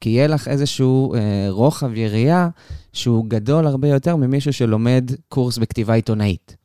כי 0.02 0.10
יהיה 0.10 0.28
לך 0.28 0.48
איזשהו 0.48 1.14
אה, 1.14 1.46
רוחב 1.50 1.98
יריעה 1.98 2.50
שהוא 2.94 3.26
גדול 3.28 3.68
הרבה 3.68 3.88
יותר 3.88 4.16
ממישהו 4.16 4.54
שלומד 4.54 5.12
קורס 5.30 5.58
בכתיבה 5.58 5.94
עיתונאית. 5.94 6.56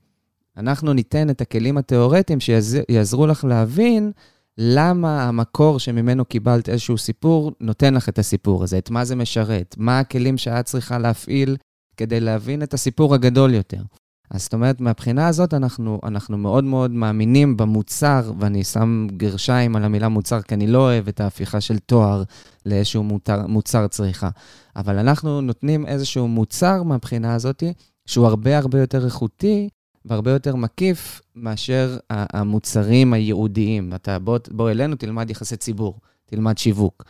אנחנו 0.56 0.92
ניתן 0.92 1.30
את 1.30 1.40
הכלים 1.40 1.78
התיאורטיים 1.78 2.40
שיעזרו 2.40 3.26
לך 3.26 3.44
להבין 3.44 4.12
למה 4.58 5.22
המקור 5.22 5.78
שממנו 5.78 6.24
קיבלת 6.24 6.68
איזשהו 6.68 6.98
סיפור 6.98 7.52
נותן 7.60 7.94
לך 7.94 8.08
את 8.08 8.18
הסיפור 8.18 8.62
הזה, 8.62 8.78
את 8.78 8.90
מה 8.90 9.04
זה 9.04 9.16
משרת, 9.16 9.74
מה 9.78 9.98
הכלים 9.98 10.38
שאת 10.38 10.64
צריכה 10.64 10.98
להפעיל 10.98 11.56
כדי 11.96 12.20
להבין 12.20 12.62
את 12.62 12.74
הסיפור 12.74 13.14
הגדול 13.14 13.54
יותר. 13.54 13.82
אז 14.30 14.42
זאת 14.42 14.54
אומרת, 14.54 14.80
מהבחינה 14.80 15.28
הזאת 15.28 15.54
אנחנו, 15.54 16.00
אנחנו 16.04 16.38
מאוד 16.38 16.64
מאוד 16.64 16.90
מאמינים 16.90 17.56
במוצר, 17.56 18.32
ואני 18.38 18.64
שם 18.64 19.06
גרשיים 19.16 19.76
על 19.76 19.84
המילה 19.84 20.08
מוצר, 20.08 20.42
כי 20.42 20.54
אני 20.54 20.66
לא 20.66 20.78
אוהב 20.78 21.08
את 21.08 21.20
ההפיכה 21.20 21.60
של 21.60 21.78
תואר 21.78 22.22
לאיזשהו 22.66 23.02
מוצר, 23.02 23.46
מוצר 23.46 23.86
צריכה. 23.86 24.28
אבל 24.76 24.98
אנחנו 24.98 25.40
נותנים 25.40 25.86
איזשהו 25.86 26.28
מוצר 26.28 26.82
מהבחינה 26.82 27.34
הזאת, 27.34 27.62
שהוא 28.06 28.26
הרבה 28.26 28.58
הרבה 28.58 28.80
יותר 28.80 29.04
איכותי 29.04 29.68
והרבה 30.04 30.30
יותר 30.30 30.56
מקיף 30.56 31.20
מאשר 31.36 31.98
המוצרים 32.10 33.12
הייעודיים. 33.12 33.94
אתה 33.94 34.18
בוא, 34.18 34.38
בוא 34.50 34.70
אלינו, 34.70 34.96
תלמד 34.96 35.30
יחסי 35.30 35.56
ציבור, 35.56 35.98
תלמד 36.26 36.58
שיווק. 36.58 37.04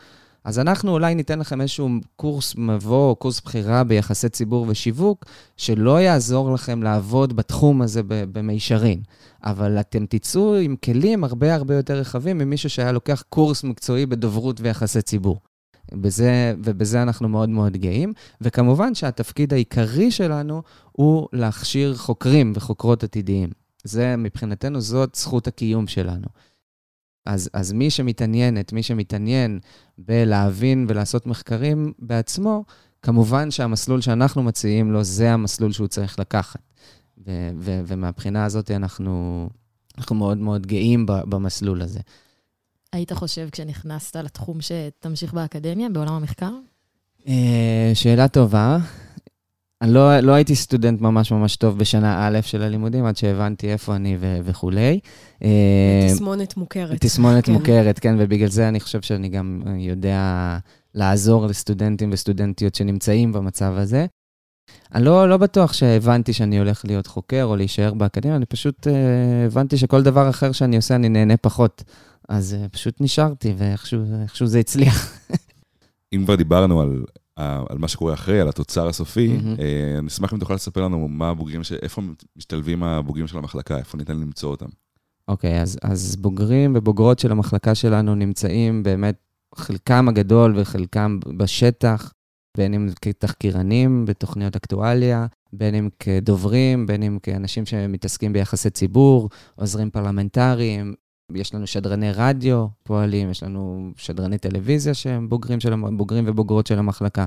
אז 0.49 0.59
אנחנו 0.59 0.93
אולי 0.93 1.15
ניתן 1.15 1.39
לכם 1.39 1.61
איזשהו 1.61 1.89
קורס 2.17 2.55
מבוא 2.57 3.15
קורס 3.15 3.41
בחירה 3.41 3.85
ביחסי 3.85 4.29
ציבור 4.29 4.67
ושיווק, 4.69 5.25
שלא 5.57 6.01
יעזור 6.01 6.55
לכם 6.55 6.83
לעבוד 6.83 7.37
בתחום 7.37 7.83
הזה 7.83 8.01
במישרין. 8.09 9.03
אבל 9.45 9.81
אתם 9.81 10.07
תצאו 10.07 10.55
עם 10.55 10.77
כלים 10.85 11.25
הרבה 11.25 11.55
הרבה 11.55 11.75
יותר 11.75 11.95
רחבים 11.95 12.39
ממישהו 12.39 12.71
שהיה 12.71 12.93
לוקח 12.93 13.25
קורס 13.29 13.65
מקצועי 13.65 14.07
בדוברות 14.07 14.61
ויחסי 14.61 15.03
ציבור. 15.03 15.41
בזה, 15.93 16.55
ובזה 16.65 17.03
אנחנו 17.03 17.29
מאוד 17.29 17.49
מאוד 17.49 17.77
גאים. 17.77 18.13
וכמובן 18.41 18.95
שהתפקיד 18.95 19.53
העיקרי 19.53 20.11
שלנו 20.11 20.63
הוא 20.93 21.29
להכשיר 21.33 21.95
חוקרים 21.97 22.53
וחוקרות 22.57 23.05
עתידיים. 23.05 23.51
זה, 23.85 24.17
מבחינתנו, 24.17 24.81
זאת 24.81 25.15
זכות 25.15 25.47
הקיום 25.47 25.87
שלנו. 25.87 26.27
אז, 27.29 27.51
אז 27.53 27.73
מי 27.73 27.91
שמתעניינת, 27.91 28.73
מי 28.73 28.83
שמתעניין 28.83 29.59
בלהבין 29.99 30.87
ולעשות 30.89 31.27
מחקרים 31.27 31.93
בעצמו, 31.99 32.65
כמובן 33.03 33.51
שהמסלול 33.51 34.01
שאנחנו 34.01 34.43
מציעים 34.43 34.93
לו, 34.93 35.05
זה 35.05 35.33
המסלול 35.33 35.73
שהוא 35.73 35.87
צריך 35.87 36.19
לקחת. 36.19 36.61
ו- 37.27 37.51
ו- 37.59 37.81
ומהבחינה 37.87 38.45
הזאת 38.45 38.71
אנחנו, 38.71 39.49
אנחנו 39.99 40.17
מאוד 40.17 40.39
מאוד 40.39 40.67
גאים 40.67 41.07
ב- 41.07 41.13
במסלול 41.13 41.83
הזה. 41.83 42.01
היית 42.93 43.13
חושב 43.13 43.49
כשנכנסת 43.53 44.17
לתחום 44.17 44.59
שתמשיך 44.61 45.33
באקדמיה, 45.35 45.89
בעולם 45.89 46.13
המחקר? 46.15 46.53
אה, 47.29 47.91
שאלה 47.95 48.29
טובה. 48.29 48.79
אני 49.83 49.93
לא, 49.93 50.21
לא 50.21 50.33
הייתי 50.33 50.57
סטודנט 50.57 51.01
ממש 51.01 51.33
ממש 51.33 51.57
טוב 51.57 51.79
בשנה 51.79 52.27
א' 52.29 52.41
של 52.43 52.63
הלימודים, 52.63 53.05
עד 53.05 53.17
שהבנתי 53.17 53.73
איפה 53.73 53.97
אני 53.97 54.17
ו- 54.21 54.39
וכולי. 54.45 55.01
אה, 55.45 56.09
תסמונת 56.09 56.57
מוכרת. 56.57 57.01
תסמונת 57.01 57.45
כן. 57.45 57.53
מוכרת, 57.53 57.99
כן, 57.99 58.17
ובגלל 58.19 58.49
זה 58.49 58.69
אני 58.69 58.81
חושב 58.81 59.03
שאני 59.03 59.29
גם 59.29 59.63
יודע 59.79 60.59
לעזור 60.95 61.47
לסטודנטים 61.47 62.11
וסטודנטיות 62.13 62.75
שנמצאים 62.75 63.33
במצב 63.33 63.75
הזה. 63.77 64.07
אני 64.95 65.05
לא, 65.05 65.29
לא 65.29 65.37
בטוח 65.37 65.73
שהבנתי 65.73 66.33
שאני 66.33 66.59
הולך 66.59 66.85
להיות 66.85 67.07
חוקר 67.07 67.45
או 67.45 67.57
להישאר 67.57 67.95
באקדמיה, 67.95 68.37
אני 68.37 68.47
פשוט 68.47 68.87
uh, 68.87 68.91
הבנתי 69.47 69.77
שכל 69.77 70.03
דבר 70.03 70.31
אחר 70.31 70.53
שאני 70.53 70.77
עושה, 70.77 70.95
אני 70.95 71.09
נהנה 71.09 71.37
פחות. 71.37 71.85
אז 72.29 72.57
uh, 72.59 72.69
פשוט 72.69 73.01
נשארתי, 73.01 73.55
ואיכשהו 73.59 74.01
איכשהו 74.23 74.47
זה 74.47 74.59
הצליח. 74.59 75.21
אם 76.13 76.23
כבר 76.25 76.35
דיברנו 76.35 76.81
על 76.81 77.05
על 77.39 77.79
מה 77.79 77.89
שקורה 77.89 78.15
אחרי, 78.15 78.41
על 78.41 78.49
התוצר 78.49 78.89
הסופי, 78.89 79.39
אני 79.99 80.07
אשמח 80.09 80.33
אם 80.33 80.39
תוכל 80.39 80.55
לספר 80.55 80.83
לנו 80.85 81.09
מה 81.09 81.29
הבוגרים, 81.29 81.65
ש- 81.65 81.73
איפה 81.73 82.03
משתלבים 82.37 82.83
הבוגרים 82.83 83.27
של 83.27 83.39
המחלקה, 83.39 83.79
איפה 83.79 83.99
ניתן 83.99 84.17
למצוא 84.21 84.51
אותם. 84.51 84.67
אוקיי, 85.29 85.63
אז, 85.63 85.79
אז 85.83 86.17
בוגרים 86.17 86.73
ובוגרות 86.77 87.19
של 87.19 87.33
המחלקה 87.33 87.75
שלנו 87.75 88.15
נמצאים 88.15 88.83
באמת, 88.83 89.15
חלקם 89.55 90.09
הגדול 90.09 90.55
וחלקם 90.57 91.19
בשטח, 91.37 92.13
בין 92.57 92.75
אם 92.75 92.89
כתחקירנים 93.03 94.05
בתוכניות 94.05 94.57
אקטואליה, 94.57 95.27
בין 95.53 95.75
אם 95.75 95.89
כדוברים, 95.99 96.87
בין 96.87 97.03
אם 97.03 97.19
כאנשים 97.23 97.67
שמתעסקים 97.67 98.33
ביחסי 98.33 98.71
ציבור, 98.71 99.31
עוזרים 99.57 99.91
פרלמנטריים. 99.91 100.95
יש 101.35 101.55
לנו 101.55 101.67
שדרני 101.67 102.13
רדיו 102.13 102.67
פועלים, 102.83 103.31
יש 103.31 103.43
לנו 103.43 103.91
שדרני 103.97 104.39
טלוויזיה 104.39 104.95
שהם 104.95 105.29
בוגרים, 105.29 105.61
של, 105.61 105.75
בוגרים 105.97 106.25
ובוגרות 106.27 106.67
של 106.67 106.79
המחלקה. 106.79 107.27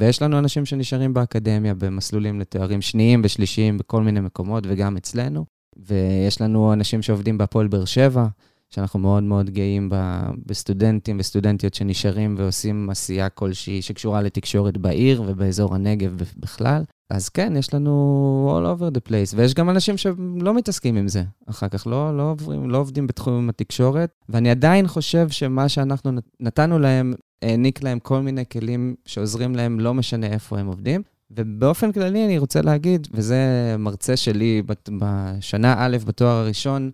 ויש 0.00 0.22
לנו 0.22 0.38
אנשים 0.38 0.64
שנשארים 0.64 1.14
באקדמיה 1.14 1.74
במסלולים 1.74 2.40
לתארים 2.40 2.82
שניים 2.82 3.20
ושלישיים 3.24 3.78
בכל 3.78 4.02
מיני 4.02 4.20
מקומות 4.20 4.64
וגם 4.66 4.96
אצלנו. 4.96 5.44
ויש 5.76 6.40
לנו 6.40 6.72
אנשים 6.72 7.02
שעובדים 7.02 7.38
בהפועל 7.38 7.68
באר 7.68 7.84
שבע, 7.84 8.26
שאנחנו 8.74 8.98
מאוד 9.00 9.22
מאוד 9.22 9.50
גאים 9.50 9.88
ב- 9.92 10.30
בסטודנטים 10.46 11.16
וסטודנטיות 11.20 11.74
שנשארים 11.74 12.34
ועושים 12.38 12.90
עשייה 12.90 13.28
כלשהי 13.28 13.82
שקשורה 13.82 14.22
לתקשורת 14.22 14.78
בעיר 14.78 15.22
ובאזור 15.26 15.74
הנגב 15.74 16.16
בכלל. 16.36 16.82
אז 17.10 17.28
כן, 17.28 17.52
יש 17.58 17.74
לנו 17.74 17.92
all 18.60 18.80
over 18.80 18.94
the 18.96 19.08
place, 19.08 19.36
ויש 19.36 19.54
גם 19.54 19.70
אנשים 19.70 19.96
שלא 19.96 20.54
מתעסקים 20.54 20.96
עם 20.96 21.08
זה 21.08 21.22
אחר 21.50 21.68
כך, 21.68 21.86
לא, 21.86 22.16
לא, 22.16 22.30
עוברים, 22.30 22.70
לא 22.70 22.78
עובדים 22.78 23.06
בתחום 23.06 23.48
התקשורת, 23.48 24.10
ואני 24.28 24.50
עדיין 24.50 24.86
חושב 24.88 25.28
שמה 25.30 25.68
שאנחנו 25.68 26.12
נת- 26.12 26.36
נתנו 26.40 26.78
להם, 26.78 27.12
העניק 27.42 27.82
להם 27.82 27.98
כל 27.98 28.20
מיני 28.22 28.44
כלים 28.52 28.94
שעוזרים 29.06 29.54
להם, 29.54 29.80
לא 29.80 29.94
משנה 29.94 30.26
איפה 30.26 30.58
הם 30.58 30.66
עובדים. 30.66 31.02
ובאופן 31.30 31.92
כללי 31.92 32.24
אני 32.24 32.38
רוצה 32.38 32.62
להגיד, 32.62 33.08
וזה 33.12 33.36
מרצה 33.78 34.16
שלי 34.16 34.62
בשנה 34.98 35.74
א' 35.78 35.96
בתואר 36.06 36.36
הראשון, 36.36 36.90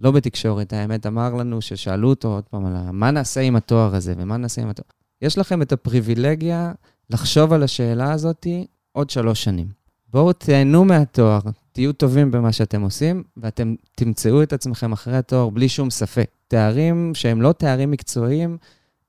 לא 0.00 0.10
בתקשורת, 0.10 0.72
האמת, 0.72 1.06
אמר 1.06 1.34
לנו 1.34 1.60
ששאלו 1.60 2.08
אותו 2.08 2.28
עוד 2.28 2.44
פעם 2.44 2.66
על 2.66 2.90
מה 2.92 3.10
נעשה 3.10 3.40
עם 3.40 3.56
התואר 3.56 3.94
הזה 3.94 4.14
ומה 4.16 4.36
נעשה 4.36 4.62
עם 4.62 4.68
התואר. 4.68 4.86
יש 5.22 5.38
לכם 5.38 5.62
את 5.62 5.72
הפריבילגיה 5.72 6.72
לחשוב 7.10 7.52
על 7.52 7.62
השאלה 7.62 8.12
הזאת 8.12 8.46
עוד 8.92 9.10
שלוש 9.10 9.44
שנים. 9.44 9.66
בואו 10.08 10.32
תהנו 10.32 10.84
מהתואר, 10.84 11.40
תהיו 11.72 11.92
טובים 11.92 12.30
במה 12.30 12.52
שאתם 12.52 12.82
עושים, 12.82 13.22
ואתם 13.36 13.74
תמצאו 13.96 14.42
את 14.42 14.52
עצמכם 14.52 14.92
אחרי 14.92 15.16
התואר 15.16 15.50
בלי 15.50 15.68
שום 15.68 15.90
ספק. 15.90 16.30
תארים 16.48 17.10
שהם 17.14 17.42
לא 17.42 17.52
תארים 17.52 17.90
מקצועיים, 17.90 18.56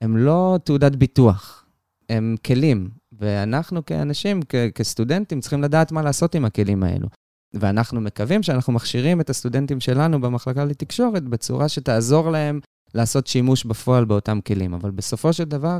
הם 0.01 0.17
לא 0.17 0.59
תעודת 0.63 0.95
ביטוח, 0.95 1.65
הם 2.09 2.35
כלים. 2.45 2.89
ואנחנו 3.19 3.85
כאנשים, 3.85 4.39
כ- 4.49 4.55
כסטודנטים, 4.75 5.39
צריכים 5.41 5.61
לדעת 5.61 5.91
מה 5.91 6.01
לעשות 6.01 6.35
עם 6.35 6.45
הכלים 6.45 6.83
האלו. 6.83 7.07
ואנחנו 7.53 8.01
מקווים 8.01 8.43
שאנחנו 8.43 8.73
מכשירים 8.73 9.21
את 9.21 9.29
הסטודנטים 9.29 9.79
שלנו 9.79 10.21
במחלקה 10.21 10.65
לתקשורת 10.65 11.23
בצורה 11.23 11.69
שתעזור 11.69 12.31
להם 12.31 12.59
לעשות 12.93 13.27
שימוש 13.27 13.65
בפועל 13.65 14.05
באותם 14.05 14.39
כלים. 14.47 14.73
אבל 14.73 14.91
בסופו 14.91 15.33
של 15.33 15.43
דבר, 15.43 15.79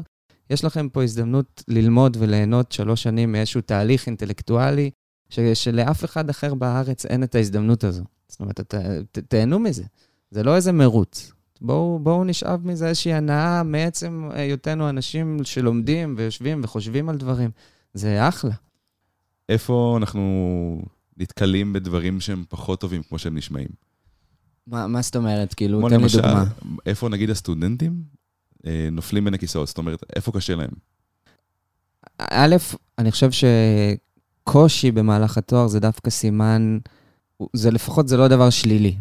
יש 0.49 0.63
לכם 0.63 0.89
פה 0.89 1.03
הזדמנות 1.03 1.63
ללמוד 1.67 2.17
וליהנות 2.19 2.71
שלוש 2.71 3.03
שנים 3.03 3.31
מאיזשהו 3.31 3.61
תהליך 3.61 4.07
אינטלקטואלי, 4.07 4.89
ש- 5.29 5.39
שלאף 5.39 6.05
אחד 6.05 6.29
אחר 6.29 6.53
בארץ 6.53 7.05
אין 7.05 7.23
את 7.23 7.35
ההזדמנות 7.35 7.83
הזו. 7.83 8.03
זאת 8.27 8.39
אומרת, 8.39 8.59
ת, 8.59 8.75
ת, 9.11 9.17
תהנו 9.17 9.59
מזה. 9.59 9.83
זה 10.31 10.43
לא 10.43 10.55
איזה 10.55 10.71
מרוץ. 10.71 11.31
בואו, 11.61 11.99
בואו 11.99 12.23
נשאב 12.23 12.67
מזה 12.67 12.87
איזושהי 12.87 13.13
הנאה 13.13 13.63
מעצם 13.63 14.29
היותנו 14.33 14.89
אנשים 14.89 15.37
שלומדים 15.43 16.15
ויושבים 16.17 16.61
וחושבים 16.63 17.09
על 17.09 17.17
דברים. 17.17 17.49
זה 17.93 18.27
אחלה. 18.27 18.53
איפה 19.49 19.95
אנחנו 19.97 20.21
נתקלים 21.21 21.73
בדברים 21.73 22.19
שהם 22.19 22.43
פחות 22.49 22.81
טובים, 22.81 23.03
כמו 23.03 23.19
שהם 23.19 23.37
נשמעים? 23.37 23.67
מה, 24.67 24.87
מה 24.87 25.01
זאת 25.01 25.15
אומרת? 25.15 25.53
כאילו, 25.53 25.89
תן 25.89 26.01
לי 26.01 26.07
דוגמה. 26.13 26.43
איפה 26.85 27.09
נגיד 27.09 27.29
הסטודנטים 27.29 28.03
אה, 28.65 28.89
נופלים 28.91 29.25
בין 29.25 29.33
הכיסאות? 29.33 29.67
זאת 29.67 29.77
אומרת, 29.77 30.03
איפה 30.15 30.31
קשה 30.31 30.55
להם? 30.55 30.71
א', 32.17 32.55
אני 32.97 33.11
חושב 33.11 33.29
שקושי 33.31 34.91
במהלך 34.91 35.37
התואר 35.37 35.67
זה 35.67 35.79
דווקא 35.79 36.09
סימן, 36.09 36.77
זה 37.53 37.71
לפחות, 37.71 38.07
זה 38.07 38.17
לא 38.17 38.27
דבר 38.27 38.49
שלילי 38.49 38.95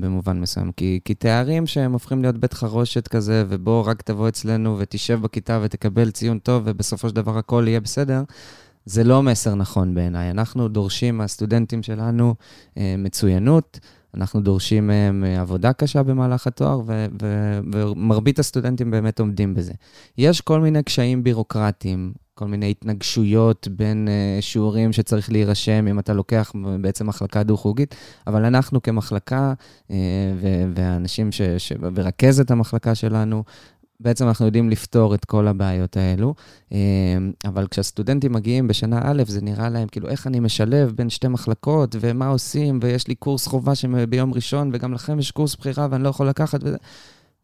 במובן 0.00 0.40
מסוים. 0.40 0.72
כי, 0.72 1.00
כי 1.04 1.14
תארים 1.14 1.66
שהם 1.66 1.92
הופכים 1.92 2.22
להיות 2.22 2.38
בית 2.38 2.52
חרושת 2.52 3.08
כזה, 3.08 3.44
ובוא 3.48 3.82
רק 3.86 4.02
תבוא 4.02 4.28
אצלנו 4.28 4.78
ותשב 4.78 5.20
בכיתה 5.22 5.60
ותקבל 5.62 6.10
ציון 6.10 6.38
טוב, 6.38 6.62
ובסופו 6.66 7.08
של 7.08 7.14
דבר 7.14 7.38
הכל 7.38 7.64
יהיה 7.66 7.80
בסדר, 7.80 8.22
זה 8.88 9.04
לא 9.04 9.22
מסר 9.22 9.54
נכון 9.54 9.94
בעיניי. 9.94 10.30
אנחנו 10.30 10.68
דורשים 10.68 11.18
מהסטודנטים 11.18 11.82
שלנו 11.82 12.34
אה, 12.78 12.94
מצוינות, 12.98 13.80
אנחנו 14.14 14.40
דורשים 14.40 14.86
מהם 14.86 15.24
אה, 15.24 15.40
עבודה 15.40 15.72
קשה 15.72 16.02
במהלך 16.02 16.46
התואר, 16.46 16.80
ו- 16.86 17.06
ו- 17.22 17.60
ומרבית 17.72 18.38
הסטודנטים 18.38 18.90
באמת 18.90 19.20
עומדים 19.20 19.54
בזה. 19.54 19.72
יש 20.18 20.40
כל 20.40 20.60
מיני 20.60 20.82
קשיים 20.82 21.24
בירוקרטיים, 21.24 22.12
כל 22.34 22.46
מיני 22.46 22.70
התנגשויות 22.70 23.68
בין 23.70 24.08
uh, 24.08 24.42
שיעורים 24.42 24.92
שצריך 24.92 25.32
להירשם 25.32 25.86
אם 25.88 25.98
אתה 25.98 26.12
לוקח 26.12 26.52
בעצם 26.80 27.06
מחלקה 27.06 27.42
דו-חוגית, 27.42 27.94
אבל 28.26 28.44
אנחנו 28.44 28.82
כמחלקה, 28.82 29.52
uh, 29.88 29.90
ו- 30.40 30.64
והאנשים 30.74 31.32
ש- 31.32 31.42
ש- 31.58 31.72
ורכזת 31.94 32.50
המחלקה 32.50 32.94
שלנו, 32.94 33.44
בעצם 34.00 34.28
אנחנו 34.28 34.46
יודעים 34.46 34.70
לפתור 34.70 35.14
את 35.14 35.24
כל 35.24 35.48
הבעיות 35.48 35.96
האלו. 35.96 36.34
Uh, 36.70 36.74
אבל 37.44 37.66
כשהסטודנטים 37.66 38.32
מגיעים 38.32 38.68
בשנה 38.68 39.00
א', 39.04 39.22
זה 39.26 39.40
נראה 39.40 39.68
להם 39.68 39.88
כאילו, 39.88 40.08
איך 40.08 40.26
אני 40.26 40.40
משלב 40.40 40.92
בין 40.96 41.10
שתי 41.10 41.28
מחלקות, 41.28 41.96
ומה 42.00 42.28
עושים, 42.28 42.78
ויש 42.82 43.08
לי 43.08 43.14
קורס 43.14 43.46
חובה 43.46 43.72
ביום 44.08 44.34
ראשון, 44.34 44.70
וגם 44.72 44.92
לכם 44.92 45.18
יש 45.18 45.30
קורס 45.30 45.56
בחירה 45.56 45.88
ואני 45.90 46.04
לא 46.04 46.08
יכול 46.08 46.28
לקחת 46.28 46.60
וזה. 46.64 46.76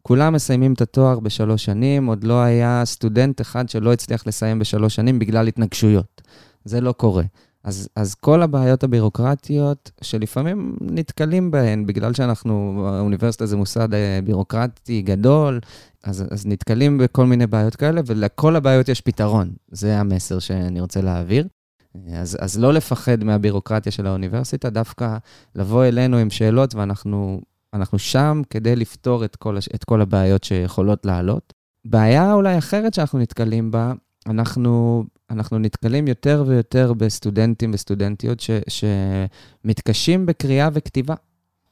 כולם 0.01 0.33
מסיימים 0.33 0.73
את 0.73 0.81
התואר 0.81 1.19
בשלוש 1.19 1.65
שנים, 1.65 2.05
עוד 2.05 2.23
לא 2.23 2.41
היה 2.41 2.81
סטודנט 2.85 3.41
אחד 3.41 3.69
שלא 3.69 3.93
הצליח 3.93 4.27
לסיים 4.27 4.59
בשלוש 4.59 4.95
שנים 4.95 5.19
בגלל 5.19 5.47
התנגשויות. 5.47 6.21
זה 6.65 6.81
לא 6.81 6.91
קורה. 6.91 7.23
אז, 7.65 7.89
אז 7.95 8.15
כל 8.15 8.41
הבעיות 8.41 8.83
הבירוקרטיות, 8.83 9.91
שלפעמים 10.01 10.75
נתקלים 10.81 11.51
בהן, 11.51 11.85
בגלל 11.85 12.13
שאנחנו, 12.13 12.83
האוניברסיטה 12.87 13.45
זה 13.45 13.57
מוסד 13.57 13.93
אה, 13.93 14.19
בירוקרטי 14.23 15.01
גדול, 15.01 15.59
אז, 16.03 16.25
אז 16.31 16.45
נתקלים 16.45 16.97
בכל 16.97 17.25
מיני 17.25 17.47
בעיות 17.47 17.75
כאלה, 17.75 18.01
ולכל 18.05 18.55
הבעיות 18.55 18.89
יש 18.89 19.01
פתרון. 19.01 19.53
זה 19.71 19.99
המסר 19.99 20.39
שאני 20.39 20.81
רוצה 20.81 21.01
להעביר. 21.01 21.47
אז, 22.13 22.37
אז 22.39 22.59
לא 22.59 22.73
לפחד 22.73 23.23
מהבירוקרטיה 23.23 23.91
של 23.91 24.07
האוניברסיטה, 24.07 24.69
דווקא 24.69 25.17
לבוא 25.55 25.85
אלינו 25.85 26.17
עם 26.17 26.29
שאלות, 26.29 26.75
ואנחנו 26.75 27.41
אנחנו 27.73 27.99
שם 27.99 28.41
כדי 28.49 28.75
לפתור 28.75 29.25
את 29.25 29.35
כל. 29.35 29.57
את 29.75 29.83
כל 29.83 30.01
הבעיות 30.01 30.43
שיכולות 30.43 31.05
לעלות. 31.05 31.53
בעיה 31.85 32.33
אולי 32.33 32.57
אחרת 32.57 32.93
שאנחנו 32.93 33.19
נתקלים 33.19 33.71
בה, 33.71 33.93
אנחנו, 34.27 35.03
אנחנו 35.29 35.59
נתקלים 35.59 36.07
יותר 36.07 36.43
ויותר 36.47 36.93
בסטודנטים 36.93 37.71
וסטודנטיות 37.73 38.39
ש, 38.39 38.49
שמתקשים 38.67 40.25
בקריאה 40.25 40.69
וכתיבה. 40.73 41.15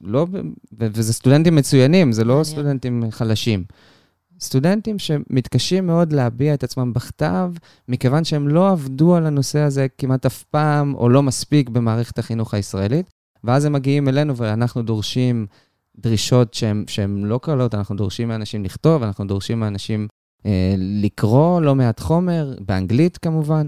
לא, 0.00 0.26
ו- 0.32 0.40
וזה 0.78 1.12
סטודנטים 1.12 1.54
מצוינים, 1.54 2.12
זה 2.12 2.24
לא. 2.24 2.40
סטודנטים 2.44 3.02
חלשים. 3.10 3.64
סטודנטים 4.40 4.98
שמתקשים 4.98 5.86
מאוד 5.86 6.12
להביע 6.12 6.54
את 6.54 6.64
עצמם 6.64 6.92
בכתב, 6.92 7.52
מכיוון 7.88 8.24
שהם 8.24 8.48
לא 8.48 8.70
עבדו 8.70 9.16
על 9.16 9.26
הנושא 9.26 9.58
הזה 9.58 9.86
כמעט 9.98 10.26
אף 10.26 10.42
פעם, 10.42 10.94
או 10.94 11.08
לא 11.08 11.22
מספיק 11.22 11.68
במערכת 11.68 12.18
החינוך 12.18 12.54
הישראלית, 12.54 13.10
ואז 13.44 13.64
הם 13.64 13.72
מגיעים 13.72 14.08
אלינו 14.08 14.36
ואנחנו 14.36 14.82
דורשים 14.82 15.46
דרישות 15.96 16.54
שהן 16.86 17.24
לא 17.24 17.40
קלות, 17.42 17.74
אנחנו 17.74 17.96
דורשים 17.96 18.28
מאנשים 18.28 18.64
לכתוב, 18.64 19.02
אנחנו 19.02 19.26
דורשים 19.26 19.60
מאנשים 19.60 20.08
לקרוא 20.76 21.60
לא 21.60 21.74
מעט 21.74 22.00
חומר, 22.00 22.54
באנגלית 22.66 23.18
כמובן, 23.18 23.66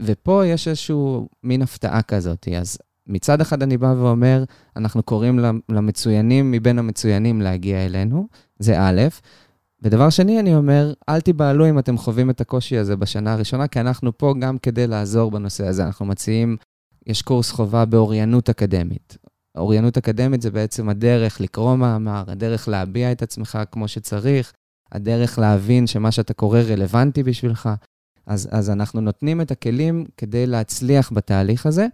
ופה 0.00 0.46
יש 0.46 0.68
איזשהו 0.68 1.28
מין 1.42 1.62
הפתעה 1.62 2.02
כזאת. 2.02 2.48
אז 2.56 2.78
מצד 3.06 3.40
אחד 3.40 3.62
אני 3.62 3.76
בא 3.76 3.94
ואומר, 3.98 4.44
אנחנו 4.76 5.02
קוראים 5.02 5.38
למצוינים 5.68 6.50
מבין 6.50 6.78
המצוינים 6.78 7.40
להגיע 7.40 7.86
אלינו, 7.86 8.28
זה 8.58 8.80
א', 8.80 9.02
ודבר 9.82 10.10
שני, 10.10 10.40
אני 10.40 10.54
אומר, 10.54 10.92
אל 11.08 11.20
תיבהלו 11.20 11.68
אם 11.68 11.78
אתם 11.78 11.98
חווים 11.98 12.30
את 12.30 12.40
הקושי 12.40 12.78
הזה 12.78 12.96
בשנה 12.96 13.32
הראשונה, 13.32 13.68
כי 13.68 13.80
אנחנו 13.80 14.18
פה 14.18 14.34
גם 14.38 14.58
כדי 14.58 14.86
לעזור 14.86 15.30
בנושא 15.30 15.66
הזה. 15.66 15.84
אנחנו 15.84 16.06
מציעים, 16.06 16.56
יש 17.06 17.22
קורס 17.22 17.50
חובה 17.50 17.84
באוריינות 17.84 18.48
אקדמית. 18.48 19.18
אוריינות 19.56 19.96
אקדמית 19.96 20.42
זה 20.42 20.50
בעצם 20.50 20.88
הדרך 20.88 21.40
לקרוא 21.40 21.76
מאמר, 21.76 22.24
הדרך 22.26 22.68
להביע 22.68 23.12
את 23.12 23.22
עצמך 23.22 23.58
כמו 23.72 23.88
שצריך, 23.88 24.52
הדרך 24.92 25.38
להבין 25.38 25.86
שמה 25.86 26.10
שאתה 26.10 26.34
קורא 26.34 26.60
רלוונטי 26.60 27.22
בשבילך. 27.22 27.68
אז, 28.26 28.48
אז 28.50 28.70
אנחנו 28.70 29.00
נותנים 29.00 29.40
את 29.40 29.50
הכלים 29.50 30.04
כדי 30.16 30.46
להצליח 30.46 31.12
בתהליך 31.12 31.66
הזה, 31.66 31.86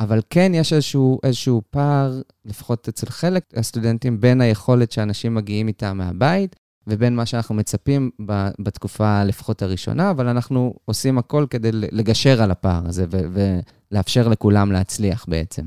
אבל 0.00 0.20
כן 0.30 0.52
יש 0.54 0.72
איזשהו, 0.72 1.18
איזשהו 1.22 1.62
פער, 1.70 2.20
לפחות 2.44 2.88
אצל 2.88 3.10
חלק 3.10 3.44
הסטודנטים, 3.56 4.20
בין 4.20 4.40
היכולת 4.40 4.92
שאנשים 4.92 5.34
מגיעים 5.34 5.68
איתה 5.68 5.92
מהבית, 5.92 6.56
ובין 6.86 7.16
מה 7.16 7.26
שאנחנו 7.26 7.54
מצפים 7.54 8.10
בתקופה 8.58 9.24
לפחות 9.24 9.62
הראשונה, 9.62 10.10
אבל 10.10 10.28
אנחנו 10.28 10.74
עושים 10.84 11.18
הכל 11.18 11.46
כדי 11.50 11.70
לגשר 11.72 12.42
על 12.42 12.50
הפער 12.50 12.82
הזה 12.86 13.06
ולאפשר 13.10 14.28
לכולם 14.28 14.72
להצליח 14.72 15.24
בעצם. 15.28 15.62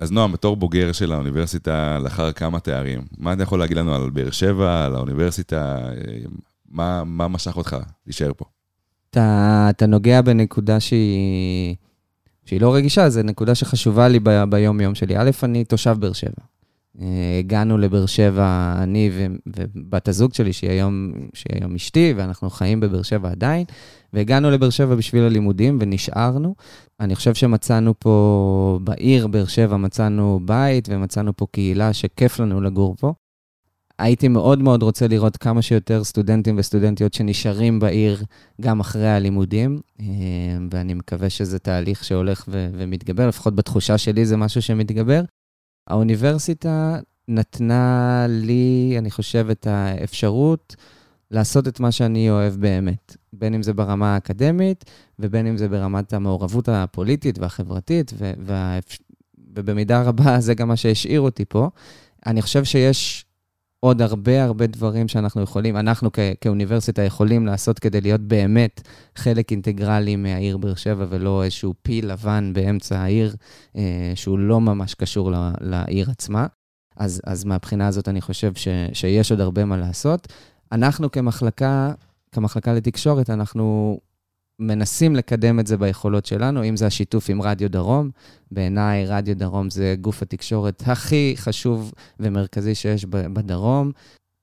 אז 0.00 0.12
נועם, 0.12 0.32
בתור 0.32 0.56
בוגר 0.56 0.92
של 0.92 1.12
האוניברסיטה 1.12 1.98
לאחר 1.98 2.32
כמה 2.32 2.60
תארים, 2.60 3.02
מה 3.18 3.32
אתה 3.32 3.42
יכול 3.42 3.58
להגיד 3.58 3.76
לנו 3.76 3.94
על 3.94 4.10
באר 4.10 4.30
שבע, 4.30 4.84
על 4.84 4.94
האוניברסיטה? 4.94 5.78
מה, 6.68 7.04
מה 7.04 7.28
משך 7.28 7.56
אותך 7.56 7.76
להישאר 8.06 8.32
פה? 8.36 8.44
אתה, 9.10 9.66
אתה 9.70 9.86
נוגע 9.86 10.22
בנקודה 10.22 10.80
שהיא, 10.80 11.76
שהיא 12.44 12.60
לא 12.60 12.74
רגישה, 12.74 13.08
זו 13.08 13.22
נקודה 13.22 13.54
שחשובה 13.54 14.08
לי 14.08 14.18
ב, 14.22 14.44
ביום-יום 14.50 14.94
שלי. 14.94 15.16
א', 15.18 15.30
אני 15.42 15.64
תושב 15.64 15.96
באר 16.00 16.12
שבע. 16.12 16.49
אה, 17.00 17.38
הגענו 17.38 17.78
לבאר 17.78 18.06
שבע, 18.06 18.74
אני 18.82 19.10
ובת 19.46 20.08
הזוג 20.08 20.34
שלי, 20.34 20.52
שהיא 20.52 20.70
היום, 20.70 21.12
שהיא 21.34 21.56
היום 21.60 21.74
אשתי, 21.74 22.14
ואנחנו 22.16 22.50
חיים 22.50 22.80
בבאר 22.80 23.02
שבע 23.02 23.30
עדיין, 23.30 23.64
והגענו 24.12 24.50
לבאר 24.50 24.70
שבע 24.70 24.94
בשביל 24.94 25.22
הלימודים 25.22 25.78
ונשארנו. 25.80 26.54
אני 27.00 27.14
חושב 27.14 27.34
שמצאנו 27.34 27.94
פה, 27.98 28.78
בעיר 28.84 29.26
באר 29.26 29.46
שבע 29.46 29.76
מצאנו 29.76 30.40
בית 30.44 30.88
ומצאנו 30.90 31.36
פה 31.36 31.46
קהילה 31.52 31.92
שכיף 31.92 32.40
לנו 32.40 32.60
לגור 32.60 32.96
פה. 32.96 33.12
הייתי 33.98 34.28
מאוד 34.28 34.62
מאוד 34.62 34.82
רוצה 34.82 35.08
לראות 35.08 35.36
כמה 35.36 35.62
שיותר 35.62 36.04
סטודנטים 36.04 36.58
וסטודנטיות 36.58 37.14
שנשארים 37.14 37.78
בעיר 37.78 38.24
גם 38.60 38.80
אחרי 38.80 39.08
הלימודים, 39.08 39.80
אה, 40.00 40.06
ואני 40.70 40.94
מקווה 40.94 41.30
שזה 41.30 41.58
תהליך 41.58 42.04
שהולך 42.04 42.44
ו- 42.48 42.68
ומתגבר, 42.72 43.28
לפחות 43.28 43.54
בתחושה 43.54 43.98
שלי 43.98 44.26
זה 44.26 44.36
משהו 44.36 44.62
שמתגבר. 44.62 45.22
האוניברסיטה 45.90 46.98
נתנה 47.28 48.26
לי, 48.28 48.94
אני 48.98 49.10
חושב, 49.10 49.46
את 49.50 49.66
האפשרות 49.66 50.76
לעשות 51.30 51.68
את 51.68 51.80
מה 51.80 51.92
שאני 51.92 52.30
אוהב 52.30 52.54
באמת, 52.54 53.16
בין 53.32 53.54
אם 53.54 53.62
זה 53.62 53.72
ברמה 53.72 54.14
האקדמית 54.14 54.84
ובין 55.18 55.46
אם 55.46 55.56
זה 55.56 55.68
ברמת 55.68 56.12
המעורבות 56.12 56.68
הפוליטית 56.68 57.38
והחברתית, 57.38 58.12
ו- 58.18 58.32
וה- 58.38 58.78
ובמידה 59.54 60.02
רבה 60.02 60.40
זה 60.40 60.54
גם 60.54 60.68
מה 60.68 60.76
שהשאיר 60.76 61.20
אותי 61.20 61.44
פה. 61.48 61.68
אני 62.26 62.42
חושב 62.42 62.64
שיש 62.64 63.24
עוד 63.80 64.02
הרבה 64.02 64.44
הרבה 64.44 64.66
דברים 64.66 65.08
שאנחנו 65.08 65.42
יכולים, 65.42 65.76
אנחנו 65.76 66.12
כ- 66.12 66.18
כאוניברסיטה 66.40 67.02
יכולים 67.02 67.46
לעשות 67.46 67.78
כדי 67.78 68.00
להיות 68.00 68.20
באמת 68.20 68.80
חלק 69.16 69.50
אינטגרלי 69.50 70.16
מהעיר 70.16 70.56
באר 70.56 70.74
שבע, 70.74 71.06
ולא 71.08 71.44
איזשהו 71.44 71.74
פיל 71.82 72.12
לבן 72.12 72.52
באמצע 72.52 72.98
העיר, 72.98 73.36
אה, 73.76 74.12
שהוא 74.14 74.38
לא 74.38 74.60
ממש 74.60 74.94
קשור 74.94 75.32
ל- 75.32 75.52
לעיר 75.60 76.10
עצמה. 76.10 76.46
אז, 76.96 77.20
אז 77.24 77.44
מהבחינה 77.44 77.86
הזאת 77.86 78.08
אני 78.08 78.20
חושב 78.20 78.54
ש, 78.54 78.68
שיש 78.92 79.30
עוד 79.30 79.40
הרבה 79.40 79.64
מה 79.64 79.76
לעשות. 79.76 80.32
אנחנו 80.72 81.10
כמחלקה, 81.10 81.92
כמחלקה 82.32 82.72
לתקשורת, 82.72 83.30
אנחנו 83.30 83.98
מנסים 84.60 85.16
לקדם 85.16 85.60
את 85.60 85.66
זה 85.66 85.76
ביכולות 85.76 86.26
שלנו, 86.26 86.64
אם 86.64 86.76
זה 86.76 86.86
השיתוף 86.86 87.30
עם 87.30 87.42
רדיו 87.42 87.70
דרום. 87.70 88.10
בעיניי, 88.50 89.06
רדיו 89.06 89.36
דרום 89.36 89.70
זה 89.70 89.94
גוף 90.00 90.22
התקשורת 90.22 90.82
הכי 90.86 91.34
חשוב 91.36 91.92
ומרכזי 92.20 92.74
שיש 92.74 93.04
בדרום. 93.04 93.92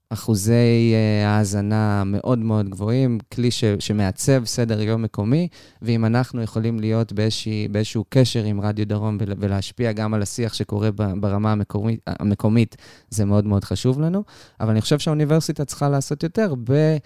אחוזי 0.09 0.93
uh, 0.93 1.27
האזנה 1.27 2.03
מאוד 2.05 2.39
מאוד 2.39 2.69
גבוהים, 2.69 3.17
כלי 3.33 3.51
ש, 3.51 3.63
שמעצב 3.79 4.45
סדר 4.45 4.81
יום 4.81 5.01
מקומי, 5.01 5.47
ואם 5.81 6.05
אנחנו 6.05 6.41
יכולים 6.41 6.79
להיות 6.79 7.13
באיזשה, 7.13 7.49
באיזשהו 7.71 8.05
קשר 8.09 8.43
עם 8.43 8.61
רדיו 8.61 8.87
דרום 8.87 9.17
ולהשפיע 9.21 9.91
גם 9.91 10.13
על 10.13 10.21
השיח 10.21 10.53
שקורה 10.53 10.91
ברמה 10.91 11.51
המקומית, 11.51 11.99
המקומית, 12.07 12.75
זה 13.09 13.25
מאוד 13.25 13.45
מאוד 13.45 13.63
חשוב 13.63 14.01
לנו. 14.01 14.23
אבל 14.59 14.69
אני 14.69 14.81
חושב 14.81 14.99
שהאוניברסיטה 14.99 15.65
צריכה 15.65 15.89
לעשות 15.89 16.23
יותר 16.23 16.53
ב... 16.63 16.97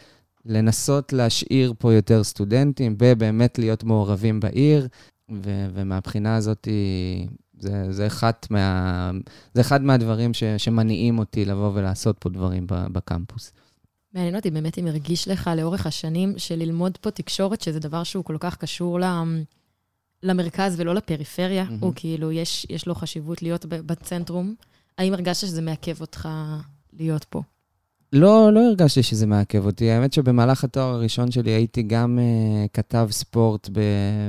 לנסות 0.45 1.13
להשאיר 1.13 1.73
פה 1.79 1.93
יותר 1.93 2.23
סטודנטים, 2.23 2.95
ובאמת 2.99 3.59
להיות 3.59 3.83
מעורבים 3.83 4.39
בעיר, 4.39 4.87
ו- 5.31 5.67
ומהבחינה 5.73 6.35
הזאת, 6.35 6.67
זה, 7.59 7.91
זה, 7.91 8.07
אחת 8.07 8.47
מה, 8.49 9.11
זה 9.53 9.61
אחד 9.61 9.81
מהדברים 9.81 10.33
ש- 10.33 10.43
שמניעים 10.57 11.19
אותי 11.19 11.45
לבוא 11.45 11.71
ולעשות 11.73 12.17
פה 12.19 12.29
דברים 12.29 12.65
בקמפוס. 12.67 13.51
מעניין 14.13 14.35
אותי 14.35 14.51
באמת 14.51 14.77
אם 14.77 14.87
הרגיש 14.87 15.27
לך 15.27 15.49
לאורך 15.57 15.85
השנים 15.85 16.33
שללמוד 16.37 16.97
פה 16.97 17.11
תקשורת, 17.11 17.61
שזה 17.61 17.79
דבר 17.79 18.03
שהוא 18.03 18.23
כל 18.23 18.37
כך 18.39 18.57
קשור. 18.57 18.99
למרכז 20.23 20.79
ולא 20.79 20.95
לפריפריה, 20.95 21.63
mm-hmm. 21.63 21.73
הוא 21.79 21.93
כאילו, 21.95 22.31
יש, 22.31 22.67
יש 22.69 22.87
לו 22.87 22.95
חשיבות 22.95 23.41
להיות 23.41 23.65
בצנטרום. 23.65 24.55
האם 24.97 25.13
הרגשת 25.13 25.47
שזה 25.47 25.61
מעכב 25.61 26.01
אותך 26.01 26.29
להיות 26.93 27.23
פה? 27.23 27.41
לא, 28.13 28.53
לא 28.53 28.59
הרגשתי 28.59 29.03
שזה 29.03 29.27
מעכב 29.27 29.65
אותי. 29.65 29.91
האמת 29.91 30.13
שבמהלך 30.13 30.63
התואר 30.63 30.93
הראשון 30.93 31.31
שלי 31.31 31.51
הייתי 31.51 31.83
גם 31.83 32.19
uh, 32.19 32.69
כתב 32.73 33.07
ספורט 33.11 33.69
ב, 33.73 33.79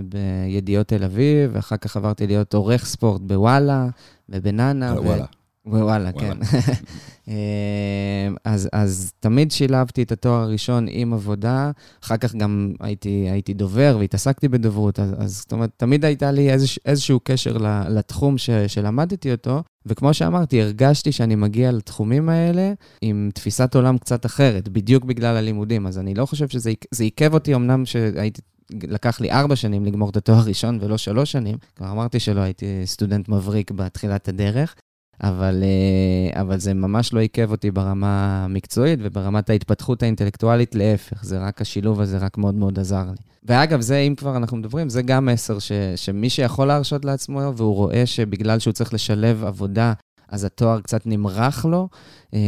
בידיעות 0.04 0.88
תל 0.88 1.04
אביב, 1.04 1.50
ואחר 1.54 1.76
כך 1.76 1.96
עברתי 1.96 2.26
להיות 2.26 2.54
עורך 2.54 2.84
ספורט 2.84 3.20
בוואלה 3.20 3.88
ובנאנה. 4.28 4.94
וואלה. 5.00 5.24
וואלה, 5.66 6.12
כן. 6.12 6.38
אה, 7.28 8.28
אז, 8.44 8.68
אז 8.72 9.12
תמיד 9.20 9.50
שילבתי 9.50 10.02
את 10.02 10.12
התואר 10.12 10.42
הראשון 10.42 10.86
עם 10.90 11.12
עבודה, 11.12 11.70
אחר 12.04 12.16
כך 12.16 12.34
גם 12.34 12.72
הייתי, 12.80 13.26
הייתי 13.30 13.54
דובר 13.54 13.96
והתעסקתי 14.00 14.48
בדוברות, 14.48 15.00
אז, 15.00 15.14
אז 15.18 15.36
זאת 15.36 15.52
אומרת, 15.52 15.70
תמיד 15.76 16.04
הייתה 16.04 16.30
לי 16.30 16.50
איזוש, 16.50 16.78
איזשהו 16.84 17.20
קשר 17.24 17.56
לתחום 17.88 18.38
ש, 18.38 18.50
שלמדתי 18.50 19.32
אותו, 19.32 19.62
וכמו 19.86 20.14
שאמרתי, 20.14 20.62
הרגשתי 20.62 21.12
שאני 21.12 21.34
מגיע 21.34 21.72
לתחומים 21.72 22.28
האלה 22.28 22.72
עם 23.00 23.30
תפיסת 23.34 23.74
עולם 23.74 23.98
קצת 23.98 24.26
אחרת, 24.26 24.68
בדיוק 24.68 25.04
בגלל 25.04 25.36
הלימודים, 25.36 25.86
אז 25.86 25.98
אני 25.98 26.14
לא 26.14 26.26
חושב 26.26 26.48
שזה 26.48 26.72
עיכב 26.98 27.34
אותי, 27.34 27.54
אמנם 27.54 27.86
שהייתי... 27.86 28.40
לקח 28.82 29.20
לי 29.20 29.30
ארבע 29.30 29.56
שנים 29.56 29.84
לגמור 29.84 30.10
את 30.10 30.16
התואר 30.16 30.38
הראשון 30.38 30.78
ולא 30.80 30.98
שלוש 30.98 31.32
שנים. 31.32 31.56
כבר 31.76 31.90
אמרתי 31.90 32.20
שלא 32.20 32.40
הייתי 32.40 32.66
סטודנט 32.84 33.28
מבריק 33.28 33.70
בתחילת 33.70 34.28
הדרך, 34.28 34.74
אבל, 35.22 35.62
אה, 35.62 36.40
אבל 36.40 36.58
זה 36.58 36.74
ממש 36.74 37.12
לא 37.12 37.20
עיכב 37.20 37.50
אותי 37.50 37.70
ברמה 37.70 38.44
המקצועית 38.44 38.98
וברמת 39.02 39.50
ההתפתחות 39.50 40.02
האינטלקטואלית, 40.02 40.74
להפך, 40.74 41.24
זה 41.24 41.38
רק 41.38 41.60
השילוב 41.60 42.00
הזה 42.00 42.18
רק 42.18 42.38
מאוד 42.38 42.54
מאוד 42.54 42.78
עזר 42.78 43.04
לי. 43.10 43.16
ואגב, 43.44 43.80
זה, 43.80 43.98
אם 43.98 44.14
כבר 44.14 44.36
אנחנו 44.36 44.56
מדברים, 44.56 44.88
זה 44.88 45.02
גם 45.02 45.26
מסר 45.26 45.58
ש, 45.58 45.72
שמי 45.96 46.30
שיכול 46.30 46.68
להרשות 46.68 47.04
לעצמו, 47.04 47.40
והוא 47.56 47.74
רואה 47.74 48.06
שבגלל 48.06 48.58
שהוא 48.58 48.72
צריך 48.72 48.94
לשלב 48.94 49.44
עבודה, 49.44 49.92
אז 50.28 50.44
התואר 50.44 50.80
קצת 50.80 51.06
נמרח 51.06 51.64
לו, 51.64 51.88
אה, 52.34 52.38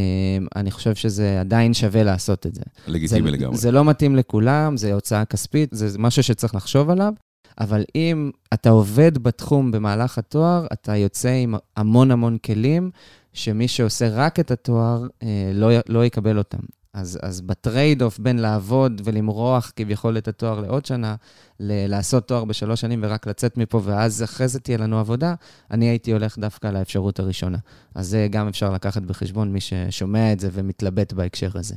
אני 0.56 0.70
חושב 0.70 0.94
שזה 0.94 1.40
עדיין 1.40 1.74
שווה 1.74 2.02
לעשות 2.02 2.46
את 2.46 2.54
זה. 2.54 2.62
לגיטימי 2.86 3.30
זה, 3.30 3.36
לגמרי. 3.36 3.56
זה 3.56 3.70
לא 3.70 3.84
מתאים 3.84 4.16
לכולם, 4.16 4.76
זה 4.76 4.94
הוצאה 4.94 5.24
כספית, 5.24 5.68
זה 5.72 5.98
משהו 5.98 6.22
שצריך 6.22 6.54
לחשוב 6.54 6.90
עליו, 6.90 7.12
אבל 7.60 7.84
אם 7.94 8.30
אתה 8.54 8.70
עובד 8.70 9.18
בתחום 9.18 9.70
במהלך 9.70 10.18
התואר, 10.18 10.66
אתה 10.72 10.96
יוצא 10.96 11.28
עם 11.28 11.54
המון 11.76 12.10
המון 12.10 12.38
כלים, 12.38 12.90
שמי 13.32 13.68
שעושה 13.68 14.08
רק 14.08 14.40
את 14.40 14.50
התואר 14.50 15.06
אה, 15.22 15.50
לא, 15.54 15.68
לא 15.88 16.04
יקבל 16.04 16.38
אותם. 16.38 16.58
אז, 16.94 17.18
אז 17.22 17.40
ב 17.40 18.02
trade-off 18.02 18.18
בין 18.18 18.38
לעבוד 18.38 19.02
ולמרוח 19.04 19.72
כביכול 19.76 20.18
את 20.18 20.28
התואר 20.28 20.60
לעוד 20.60 20.86
שנה, 20.86 21.14
ל- 21.60 21.86
לעשות 21.86 22.28
תואר 22.28 22.44
בשלוש 22.44 22.80
שנים 22.80 23.00
ורק 23.02 23.26
לצאת 23.26 23.58
מפה, 23.58 23.80
ואז 23.84 24.22
אחרי 24.22 24.48
זה 24.48 24.60
תהיה 24.60 24.78
לנו 24.78 24.98
עבודה, 24.98 25.34
אני 25.70 25.88
הייתי 25.88 26.12
הולך 26.12 26.38
דווקא 26.38 26.66
לאפשרות 26.66 27.18
הראשונה. 27.18 27.58
אז 27.94 28.08
זה 28.08 28.28
גם 28.30 28.48
אפשר 28.48 28.72
לקחת 28.72 29.02
בחשבון, 29.02 29.52
מי 29.52 29.60
ששומע 29.60 30.32
את 30.32 30.40
זה 30.40 30.48
ומתלבט 30.52 31.12
בהקשר 31.12 31.50
הזה. 31.54 31.74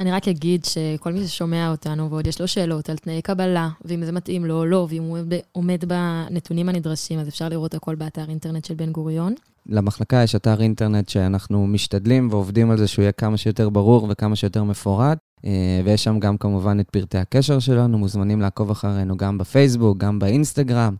אני 0.00 0.12
רק 0.12 0.28
אגיד 0.28 0.64
שכל 0.64 1.12
מי 1.12 1.26
ששומע 1.26 1.70
אותנו 1.70 2.10
ועוד 2.10 2.26
יש 2.26 2.40
לו 2.40 2.48
שאלות 2.48 2.88
על 2.90 2.96
תנאי 2.96 3.22
קבלה, 3.22 3.68
ואם 3.84 4.04
זה 4.04 4.12
מתאים 4.12 4.44
לו 4.44 4.58
או 4.58 4.66
לא, 4.66 4.86
ואם 4.90 5.02
הוא 5.02 5.18
עומד 5.52 5.84
בנתונים 5.84 6.68
הנדרשים, 6.68 7.18
אז 7.18 7.28
אפשר 7.28 7.48
לראות 7.48 7.74
הכל 7.74 7.94
באתר 7.94 8.24
אינטרנט 8.28 8.64
של 8.64 8.74
בן 8.74 8.92
גוריון. 8.92 9.34
למחלקה 9.66 10.22
יש 10.22 10.34
אתר 10.34 10.60
אינטרנט 10.60 11.08
שאנחנו 11.08 11.66
משתדלים 11.66 12.28
ועובדים 12.30 12.70
על 12.70 12.78
זה 12.78 12.86
שהוא 12.88 13.02
יהיה 13.02 13.12
כמה 13.12 13.36
שיותר 13.36 13.68
ברור 13.68 14.06
וכמה 14.10 14.36
שיותר 14.36 14.64
מפורט, 14.64 15.18
אה, 15.44 15.80
ויש 15.84 16.04
שם 16.04 16.18
גם 16.18 16.38
כמובן 16.38 16.80
את 16.80 16.90
פרטי 16.90 17.18
הקשר 17.18 17.58
שלנו, 17.58 17.98
מוזמנים 17.98 18.40
לעקוב 18.40 18.70
אחרינו 18.70 19.16
גם 19.16 19.38
בפייסבוק, 19.38 19.98
גם 19.98 20.18
באינסטגרם. 20.18 20.94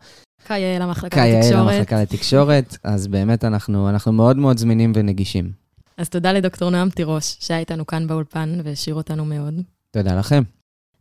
כיאה 0.47 0.79
למחלקה 0.79 1.27
לתקשורת. 1.27 1.45
כיאה 1.45 1.63
למחלקה 1.63 2.03
לתקשורת, 2.03 2.77
אז 2.85 3.07
באמת 3.07 3.45
אנחנו, 3.45 3.89
אנחנו 3.89 4.13
מאוד 4.13 4.37
מאוד 4.37 4.59
זמינים 4.59 4.93
ונגישים. 4.95 5.60
אז 6.01 6.09
תודה 6.09 6.33
לדוקטור 6.33 6.71
נועם 6.71 6.91
תירוש, 6.91 7.37
שהיה 7.41 7.61
איתנו 7.61 7.87
כאן 7.87 8.07
באולפן 8.07 8.61
והשאיר 8.65 8.95
אותנו 8.95 9.25
מאוד. 9.25 9.55
תודה 9.91 10.19
לכם. 10.19 10.43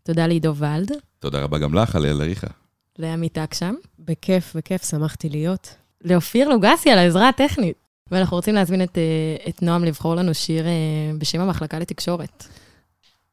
תודה 0.04 0.28
לעידו 0.28 0.56
ולד. 0.56 0.92
תודה 1.20 1.42
רבה 1.42 1.60
גם 1.60 1.74
לך, 1.74 1.96
אליאל 1.96 2.22
אריכה. 2.22 2.48
לעמית 2.98 3.38
אקשם. 3.38 3.74
בכיף, 4.00 4.56
בכיף, 4.56 4.90
שמחתי 4.90 5.30
להיות. 5.30 5.76
לאופיר 6.04 6.50
לוגסי 6.50 6.90
על 6.90 6.98
העזרה 7.00 7.30
הטכנית. 7.30 7.76
ואנחנו 8.12 8.38
רוצים 8.38 8.56
להזמין 8.56 8.84
את, 8.84 8.98
אה, 8.98 9.50
את 9.50 9.62
נועם 9.62 9.84
לבחור 9.84 10.16
לנו 10.16 10.34
שיר 10.34 10.68
אה, 10.68 10.72
בשם 11.18 11.42
המחלקה 11.42 11.80
לתקשורת. 11.80 12.48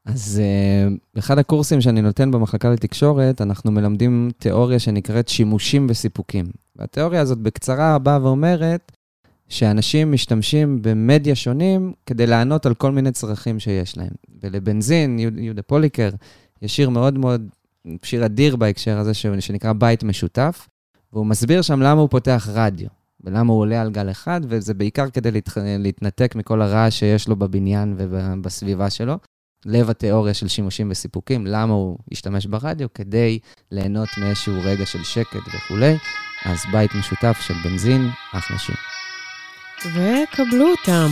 אז 0.05 0.41
uh, 0.41 1.19
אחד 1.19 1.37
הקורסים 1.37 1.81
שאני 1.81 2.01
נותן 2.01 2.31
במחלקה 2.31 2.69
לתקשורת, 2.69 3.41
אנחנו 3.41 3.71
מלמדים 3.71 4.31
תיאוריה 4.37 4.79
שנקראת 4.79 5.27
שימושים 5.27 5.87
וסיפוקים. 5.89 6.45
והתיאוריה 6.75 7.21
הזאת 7.21 7.37
בקצרה 7.37 7.99
באה 7.99 8.23
ואומרת 8.23 8.91
שאנשים 9.49 10.11
משתמשים 10.11 10.81
במדיה 10.81 11.35
שונים 11.35 11.93
כדי 12.05 12.27
לענות 12.27 12.65
על 12.65 12.73
כל 12.73 12.91
מיני 12.91 13.11
צרכים 13.11 13.59
שיש 13.59 13.97
להם. 13.97 14.09
ולבנזין, 14.43 15.19
יהודה 15.19 15.61
פוליקר, 15.61 16.09
יש 16.61 16.75
שיר 16.75 16.89
מאוד 16.89 17.17
מאוד, 17.17 17.49
שיר 18.03 18.25
אדיר 18.25 18.55
בהקשר 18.55 18.97
הזה, 18.97 19.13
שנקרא 19.13 19.73
בית 19.73 20.03
משותף, 20.03 20.67
והוא 21.13 21.25
מסביר 21.25 21.61
שם 21.61 21.81
למה 21.81 22.01
הוא 22.01 22.09
פותח 22.09 22.47
רדיו, 22.53 22.87
ולמה 23.23 23.53
הוא 23.53 23.59
עולה 23.59 23.81
על 23.81 23.91
גל 23.91 24.11
אחד, 24.11 24.41
וזה 24.47 24.73
בעיקר 24.73 25.09
כדי 25.09 25.31
להת... 25.31 25.49
להתנתק 25.79 26.35
מכל 26.35 26.61
הרעש 26.61 26.99
שיש 26.99 27.27
לו 27.27 27.35
בבניין 27.35 27.95
ובסביבה 27.97 28.89
שלו. 28.89 29.17
לב 29.65 29.89
התיאוריה 29.89 30.33
של 30.33 30.47
שימושים 30.47 30.91
וסיפוקים, 30.91 31.47
למה 31.47 31.73
הוא 31.73 31.97
השתמש 32.11 32.45
ברדיו? 32.45 32.87
כדי 32.93 33.39
ליהנות 33.71 34.09
מאיזשהו 34.17 34.53
רגע 34.63 34.85
של 34.85 35.03
שקט 35.03 35.47
וכולי. 35.55 35.95
אז 36.45 36.57
בית 36.71 36.91
משותף 36.99 37.37
של 37.41 37.53
בנזין, 37.63 38.09
אחלה 38.33 38.57
שיר. 38.57 38.96
וקבלו 39.85 40.69
אותם. 40.69 41.07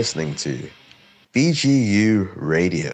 Listening 0.00 0.34
to 0.34 0.70
BGU 1.34 2.32
Radio. 2.34 2.90